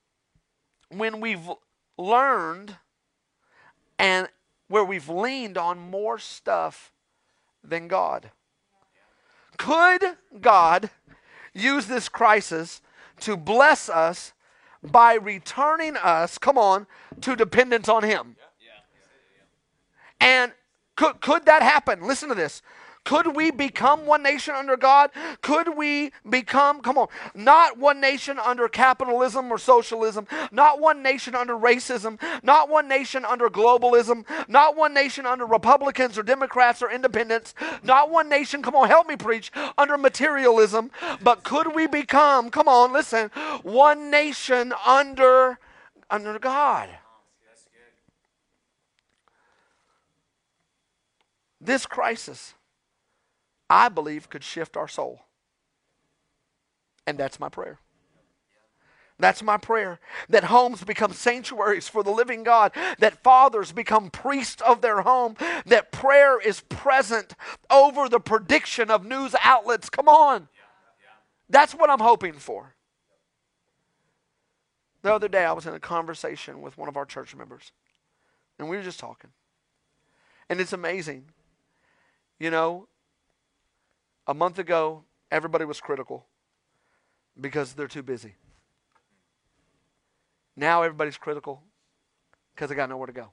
when 0.89 1.21
we've 1.21 1.51
learned 1.99 2.79
and 4.01 4.29
where 4.69 4.83
we've 4.83 5.11
leaned 5.11 5.59
on 5.59 5.79
more 5.79 6.19
stuff 6.19 6.91
than 7.63 7.87
God. 7.87 8.31
Could 9.59 10.03
God 10.41 10.89
use 11.53 11.87
this 11.87 12.09
crisis 12.09 12.81
to 13.21 13.37
bless 13.37 13.91
us 13.91 14.33
by 14.83 15.15
returning 15.15 15.99
us, 15.99 16.39
come 16.39 16.57
on, 16.57 16.87
to 17.21 17.37
dependence 17.37 17.91
on 17.91 18.03
Him. 18.03 18.37
And 20.19 20.53
could, 20.97 21.21
could 21.21 21.45
that 21.45 21.61
happen? 21.61 22.07
Listen 22.07 22.31
to 22.31 22.35
this. 22.35 22.63
Could 23.05 23.35
we 23.35 23.51
become 23.51 24.05
one 24.05 24.23
nation 24.23 24.55
under 24.55 24.77
God? 24.77 25.11
Could 25.41 25.77
we 25.77 26.13
become, 26.29 26.81
come 26.81 26.99
on, 26.99 27.09
not 27.35 27.79
one 27.79 28.01
nation 28.01 28.39
under 28.39 28.69
capitalism 28.69 29.51
or 29.51 29.59
socialism, 29.59 30.27
not 30.53 30.81
one 30.81 31.03
nation 31.03 31.35
under 31.35 31.55
racism, 31.55 32.21
not 32.43 32.69
one 32.69 32.89
nation 32.89 33.25
under 33.25 33.49
globalism, 33.49 34.25
not 34.49 34.77
one 34.77 34.93
nation 34.93 35.25
under 35.25 35.47
Republicans 35.47 36.19
or 36.19 36.23
Democrats 36.23 36.83
or 36.83 36.91
independents, 36.91 37.55
not 37.83 38.11
one 38.11 38.29
nation, 38.29 38.63
come 38.63 38.77
on, 38.77 38.87
help 38.87 39.09
me 39.09 39.17
preach, 39.17 39.51
under 39.79 39.97
materialism, 39.97 40.91
but 41.23 41.43
could 41.43 41.75
we 41.75 41.87
become, 41.87 42.51
come 42.51 42.69
on, 42.69 42.93
listen, 42.93 43.31
one 43.63 44.11
nation 44.11 44.75
under 44.87 45.59
under 46.11 46.39
God? 46.39 46.91
This 51.61 51.87
crisis 51.87 52.55
I 53.71 53.89
believe 53.89 54.29
could 54.29 54.43
shift 54.43 54.77
our 54.77 54.89
soul. 54.89 55.23
And 57.07 57.17
that's 57.17 57.39
my 57.39 57.49
prayer. 57.49 57.79
That's 59.19 59.43
my 59.43 59.59
prayer. 59.59 60.01
That 60.29 60.45
homes 60.45 60.83
become 60.83 61.13
sanctuaries 61.13 61.89
for 61.89 62.03
the 62.03 62.11
living 62.11 62.43
God. 62.43 62.73
That 62.99 63.23
fathers 63.23 63.71
become 63.71 64.11
priests 64.11 64.63
of 64.63 64.81
their 64.81 65.03
home. 65.03 65.37
That 65.67 65.93
prayer 65.93 66.41
is 66.41 66.63
present 66.63 67.35
over 67.71 68.09
the 68.09 68.21
prediction 68.21 68.91
of 68.91 69.05
news 69.05 69.35
outlets. 69.45 69.91
Come 69.91 70.09
on. 70.09 70.49
That's 71.49 71.75
what 71.75 71.91
I'm 71.91 72.01
hoping 72.01 72.33
for. 72.35 72.75
The 75.03 75.15
other 75.15 75.29
day, 75.29 75.45
I 75.45 75.53
was 75.53 75.67
in 75.67 75.75
a 75.75 75.81
conversation 75.81 76.61
with 76.61 76.77
one 76.77 76.89
of 76.89 76.97
our 76.97 77.07
church 77.07 77.35
members, 77.35 77.73
and 78.59 78.69
we 78.69 78.77
were 78.77 78.83
just 78.83 79.01
talking. 79.01 79.31
And 80.49 80.61
it's 80.61 80.75
amazing. 80.75 81.25
You 82.39 82.51
know, 82.51 82.89
a 84.31 84.35
month 84.35 84.61
ago, 84.61 85.03
everybody 85.33 85.65
was 85.65 85.81
critical 85.81 86.25
because 87.41 87.73
they're 87.73 87.89
too 87.89 88.05
busy. 88.05 88.37
Now 90.55 90.85
everybody's 90.85 91.19
critical 91.19 91.65
because 92.55 92.69
they 92.69 92.77
got 92.77 92.89
nowhere 92.89 93.09
to 93.09 93.13
go. 93.13 93.33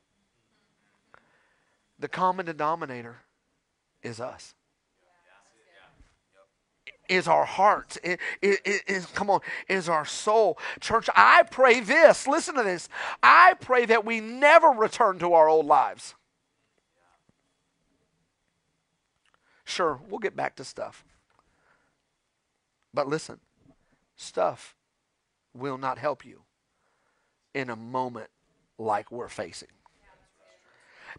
The 2.00 2.08
common 2.08 2.48
denominator 2.48 3.18
is 4.02 4.20
us. 4.20 4.56
is 7.08 7.28
our 7.28 7.46
heart. 7.46 7.96
It, 8.04 8.20
it, 8.42 8.60
it 8.66 8.82
is, 8.88 9.06
come 9.06 9.30
on, 9.30 9.42
is 9.70 9.88
our 9.88 10.04
soul. 10.04 10.58
Church, 10.82 11.08
I 11.16 11.44
pray 11.44 11.80
this. 11.80 12.28
Listen 12.28 12.56
to 12.56 12.64
this. 12.64 12.90
I 13.22 13.54
pray 13.62 13.86
that 13.86 14.04
we 14.04 14.20
never 14.20 14.70
return 14.70 15.20
to 15.20 15.34
our 15.34 15.48
old 15.48 15.68
lives. 15.68 16.16
Sure, 19.68 20.00
we'll 20.08 20.20
get 20.20 20.34
back 20.34 20.56
to 20.56 20.64
stuff. 20.64 21.04
But 22.94 23.10
listen, 23.10 23.42
stuff 24.16 24.78
will 25.54 25.78
not 25.78 25.98
help 25.98 26.24
you 26.24 26.44
in 27.54 27.70
a 27.70 27.76
moment 27.76 28.30
like 28.78 29.12
we're 29.12 29.28
facing. 29.28 29.68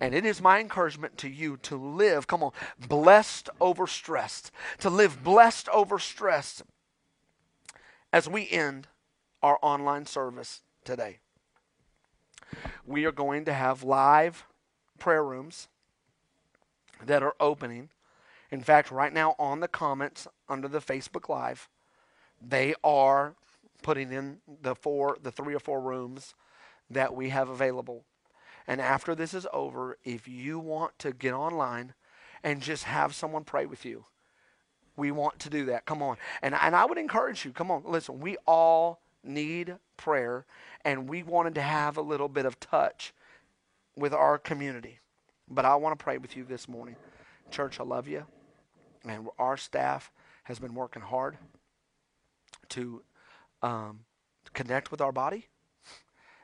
And 0.01 0.15
it 0.15 0.25
is 0.25 0.41
my 0.41 0.61
encouragement 0.61 1.19
to 1.19 1.29
you 1.29 1.59
to 1.59 1.77
live, 1.77 2.27
come 2.27 2.43
on, 2.43 2.53
blessed 2.89 3.51
over 3.61 3.87
stressed, 3.87 4.51
to 4.79 4.89
live 4.89 5.23
blessed 5.23 5.69
over 5.69 5.99
stressed 5.99 6.63
as 8.15 8.31
we 8.31 8.49
end 8.49 8.89
our 9.43 9.59
online 9.61 10.07
service 10.07 10.63
today. 10.85 11.19
We 12.87 13.05
are 13.05 13.13
going 13.13 13.45
to 13.45 13.53
have 13.53 13.83
live 13.83 14.47
prayer 14.99 15.23
rooms 15.23 15.69
that 17.05 17.23
are 17.23 17.35
opening. 17.39 17.91
In 18.51 18.63
fact, 18.63 18.91
right 18.91 19.13
now 19.13 19.35
on 19.39 19.61
the 19.61 19.69
comments 19.69 20.27
under 20.49 20.69
the 20.69 20.81
Facebook 20.81 21.29
Live, 21.29 21.69
they 22.41 22.75
are 22.83 23.35
putting 23.83 24.13
in 24.13 24.39
the 24.63 24.75
four, 24.75 25.19
the 25.23 25.31
three 25.31 25.55
or 25.55 25.61
four 25.61 25.81
rooms 25.81 26.35
that 26.91 27.15
we 27.15 27.29
have 27.29 27.49
available. 27.49 28.05
And 28.67 28.81
after 28.81 29.15
this 29.15 29.35
is 29.35 29.47
over, 29.53 29.99
if 30.05 30.29
you 30.29 30.59
want 30.59 30.99
to 31.01 31.13
get 31.13 31.33
online 31.33 31.95
and 32.43 32.63
just 32.63 32.85
have 32.85 33.15
someone 33.15 33.45
pray 33.45 33.67
with 33.67 33.85
you, 33.85 34.07
we 34.97 35.11
want 35.11 35.39
to 35.41 35.51
do 35.51 35.65
that. 35.67 35.87
Come 35.87 36.03
on. 36.03 36.17
And, 36.43 36.55
and 36.55 36.75
I 36.75 36.85
would 36.85 36.99
encourage 36.99 37.45
you, 37.45 37.53
come 37.53 37.71
on, 37.71 37.83
listen, 37.87 38.21
we 38.21 38.37
all 38.47 39.01
need 39.23 39.77
prayer, 39.97 40.45
and 40.85 41.09
we 41.09 41.23
wanted 41.23 41.55
to 41.55 41.63
have 41.63 41.97
a 41.97 42.03
little 42.03 42.29
bit 42.29 42.47
of 42.47 42.59
touch 42.61 43.13
with 43.97 44.13
our 44.13 44.39
community. 44.39 44.99
But 45.49 45.65
I 45.65 45.77
want 45.77 45.99
to 45.99 46.03
pray 46.03 46.19
with 46.19 46.37
you 46.37 46.45
this 46.45 46.69
morning. 46.69 46.97
Church, 47.51 47.81
I 47.81 47.85
love 47.85 48.09
you. 48.09 48.27
And 49.05 49.29
our 49.39 49.57
staff 49.57 50.11
has 50.45 50.59
been 50.59 50.75
working 50.75 51.03
hard 51.03 51.37
to 52.71 53.03
um, 53.63 54.01
connect 54.55 54.91
with 54.91 55.01
our 55.01 55.13
body. 55.13 55.47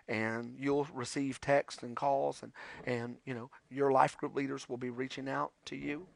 And 0.07 0.55
you'll 0.59 0.86
receive 0.92 1.40
texts 1.40 1.82
and 1.82 1.96
calls 1.96 2.42
and 2.42 2.52
and 2.84 3.16
you 3.24 3.32
know 3.32 3.50
your 3.70 3.90
life 3.90 4.18
group 4.18 4.34
leaders 4.34 4.68
will 4.68 4.76
be 4.76 4.90
reaching 4.90 5.30
out 5.30 5.52
to 5.64 5.76
you. 5.76 6.07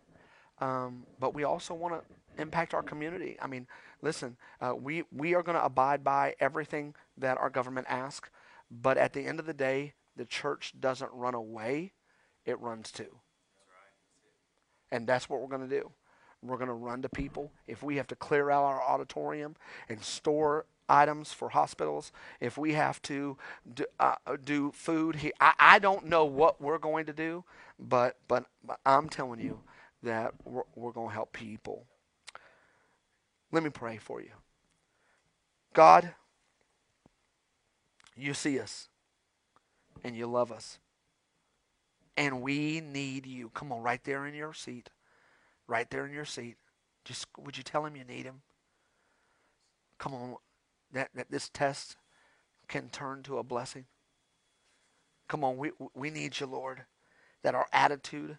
Um, 0.61 1.07
but 1.19 1.33
we 1.33 1.45
also 1.45 1.73
want 1.73 1.95
to 1.95 2.43
impact 2.43 2.75
our 2.75 2.83
community. 2.83 3.39
I 3.41 3.47
mean 3.47 3.67
listen 4.03 4.37
uh, 4.61 4.75
we 4.79 5.05
we 5.11 5.35
are 5.35 5.43
going 5.43 5.57
to 5.57 5.65
abide 5.65 6.05
by 6.05 6.35
everything 6.39 6.95
that 7.17 7.39
our 7.39 7.49
government 7.49 7.87
asks 7.89 8.29
but 8.71 8.99
at 8.99 9.15
the 9.15 9.23
end 9.23 9.41
of 9.41 9.47
the 9.47 9.55
day 9.55 9.95
the 10.17 10.27
church 10.27 10.75
doesn't 10.79 11.11
run 11.15 11.35
away. 11.35 11.93
It 12.45 12.61
runs 12.61 12.93
to. 12.93 13.07
And 14.91 15.07
that's 15.07 15.31
what 15.31 15.41
we're 15.41 15.49
going 15.49 15.69
to 15.69 15.81
do 15.81 15.91
we're 16.43 16.57
going 16.57 16.69
to 16.69 16.75
run 16.75 17.03
to 17.03 17.09
people 17.09 17.53
if 17.67 17.83
we 17.83 17.97
have 17.97 18.07
to 18.09 18.17
clear 18.17 18.51
out 18.51 18.65
our 18.65 18.83
auditorium 18.83 19.57
and 19.89 20.03
store 20.03 20.67
items 20.89 21.33
for 21.33 21.51
hospitals, 21.51 22.13
if 22.41 22.57
we 22.57 22.73
have 22.73 23.03
to 23.03 23.37
do, 23.75 23.85
uh, 24.01 24.15
do 24.45 24.73
food, 24.73 25.17
he, 25.17 25.33
I, 25.41 25.53
I 25.59 25.79
don't 25.79 26.07
know 26.07 26.25
what 26.25 26.61
we're 26.61 26.79
going 26.79 27.07
to 27.07 27.13
do, 27.13 27.45
but 27.79 28.17
but, 28.27 28.47
but 28.65 28.81
I'm 28.87 29.09
telling 29.09 29.41
you 29.41 29.61
that 30.03 30.33
we're, 30.45 30.63
we're 30.75 30.93
going 30.93 31.09
to 31.09 31.15
help 31.15 31.33
people. 31.33 31.85
Let 33.53 33.63
me 33.63 33.71
pray 33.71 33.99
for 33.99 34.21
you. 34.21 34.31
God, 35.73 36.13
you 38.17 38.35
see 38.35 38.59
us 38.59 38.89
and 40.05 40.17
you 40.17 40.27
love 40.27 40.53
us. 40.53 40.79
And 42.17 42.43
we 42.43 42.81
need 42.81 43.27
you. 43.27 43.51
Come 43.51 43.71
on, 43.71 43.83
right 43.83 44.03
there 44.03 44.27
in 44.27 44.35
your 44.35 44.53
seat. 44.53 44.91
Right 45.69 45.89
there 45.91 46.07
in 46.07 46.13
your 46.13 46.25
seat. 46.25 46.57
Just 47.05 47.27
would 47.39 47.57
you 47.57 47.63
tell 47.63 47.87
him 47.87 47.95
you 47.95 48.05
need 48.05 48.25
him? 48.25 48.43
Come 49.99 50.15
on, 50.15 50.37
that, 50.93 51.11
that 51.15 51.31
this 51.31 51.49
test 51.49 51.97
can 52.69 52.89
turn 52.89 53.23
to 53.25 53.39
a 53.39 53.43
blessing? 53.43 53.85
Come 55.29 55.45
on, 55.45 55.59
we, 55.59 55.71
we 55.95 56.11
need 56.11 56.41
you, 56.41 56.47
Lord, 56.47 56.85
that 57.43 57.55
our 57.55 57.67
attitude 57.73 58.39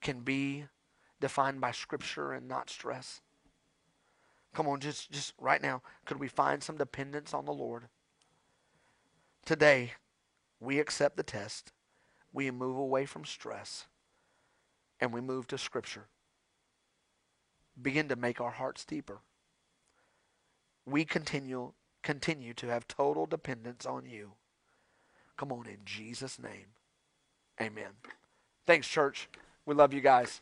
can 0.00 0.20
be 0.20 0.66
defined 1.20 1.60
by 1.60 1.72
Scripture 1.72 2.32
and 2.32 2.46
not 2.48 2.70
stress. 2.70 3.20
Come 4.54 4.68
on, 4.68 4.80
just, 4.80 5.10
just 5.10 5.32
right 5.40 5.62
now, 5.62 5.82
could 6.04 6.20
we 6.20 6.28
find 6.28 6.62
some 6.62 6.76
dependence 6.76 7.32
on 7.32 7.44
the 7.44 7.52
Lord? 7.52 7.84
Today, 9.44 9.92
we 10.60 10.78
accept 10.78 11.16
the 11.16 11.22
test, 11.22 11.72
we 12.32 12.50
move 12.50 12.76
away 12.76 13.06
from 13.06 13.24
stress, 13.24 13.86
and 15.00 15.12
we 15.12 15.20
move 15.20 15.46
to 15.48 15.58
Scripture. 15.58 16.06
Begin 17.80 18.08
to 18.08 18.16
make 18.16 18.40
our 18.40 18.50
hearts 18.50 18.84
deeper 18.84 19.20
we 20.86 21.04
continue 21.04 21.72
continue 22.02 22.52
to 22.54 22.66
have 22.66 22.88
total 22.88 23.26
dependence 23.26 23.86
on 23.86 24.06
you. 24.06 24.32
Come 25.36 25.52
on 25.52 25.66
in 25.66 25.78
Jesus 25.84 26.38
name. 26.38 26.74
Amen. 27.60 27.92
Thanks 28.66 28.88
church. 28.88 29.28
We 29.64 29.74
love 29.74 29.92
you 29.92 30.00
guys. 30.00 30.40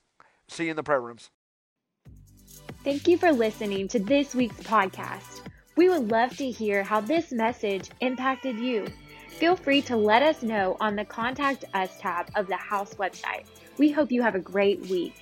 See 0.48 0.64
you 0.64 0.70
in 0.70 0.76
the 0.76 0.82
prayer 0.82 1.02
rooms. 1.02 1.30
Thank 2.82 3.06
you 3.06 3.18
for 3.18 3.30
listening 3.30 3.88
to 3.88 3.98
this 3.98 4.34
week's 4.34 4.60
podcast. 4.60 5.42
We 5.76 5.90
would 5.90 6.10
love 6.10 6.34
to 6.38 6.50
hear 6.50 6.82
how 6.82 7.02
this 7.02 7.30
message 7.30 7.90
impacted 8.00 8.58
you. 8.58 8.86
Feel 9.28 9.54
free 9.54 9.82
to 9.82 9.96
let 9.96 10.22
us 10.22 10.42
know 10.42 10.78
on 10.80 10.96
the 10.96 11.04
Contact 11.04 11.64
Us 11.74 11.98
tab 12.00 12.30
of 12.36 12.46
the 12.46 12.56
House 12.56 12.94
website. 12.94 13.44
We 13.76 13.90
hope 13.90 14.10
you 14.10 14.22
have 14.22 14.34
a 14.34 14.40
great 14.40 14.80
week. 14.88 15.14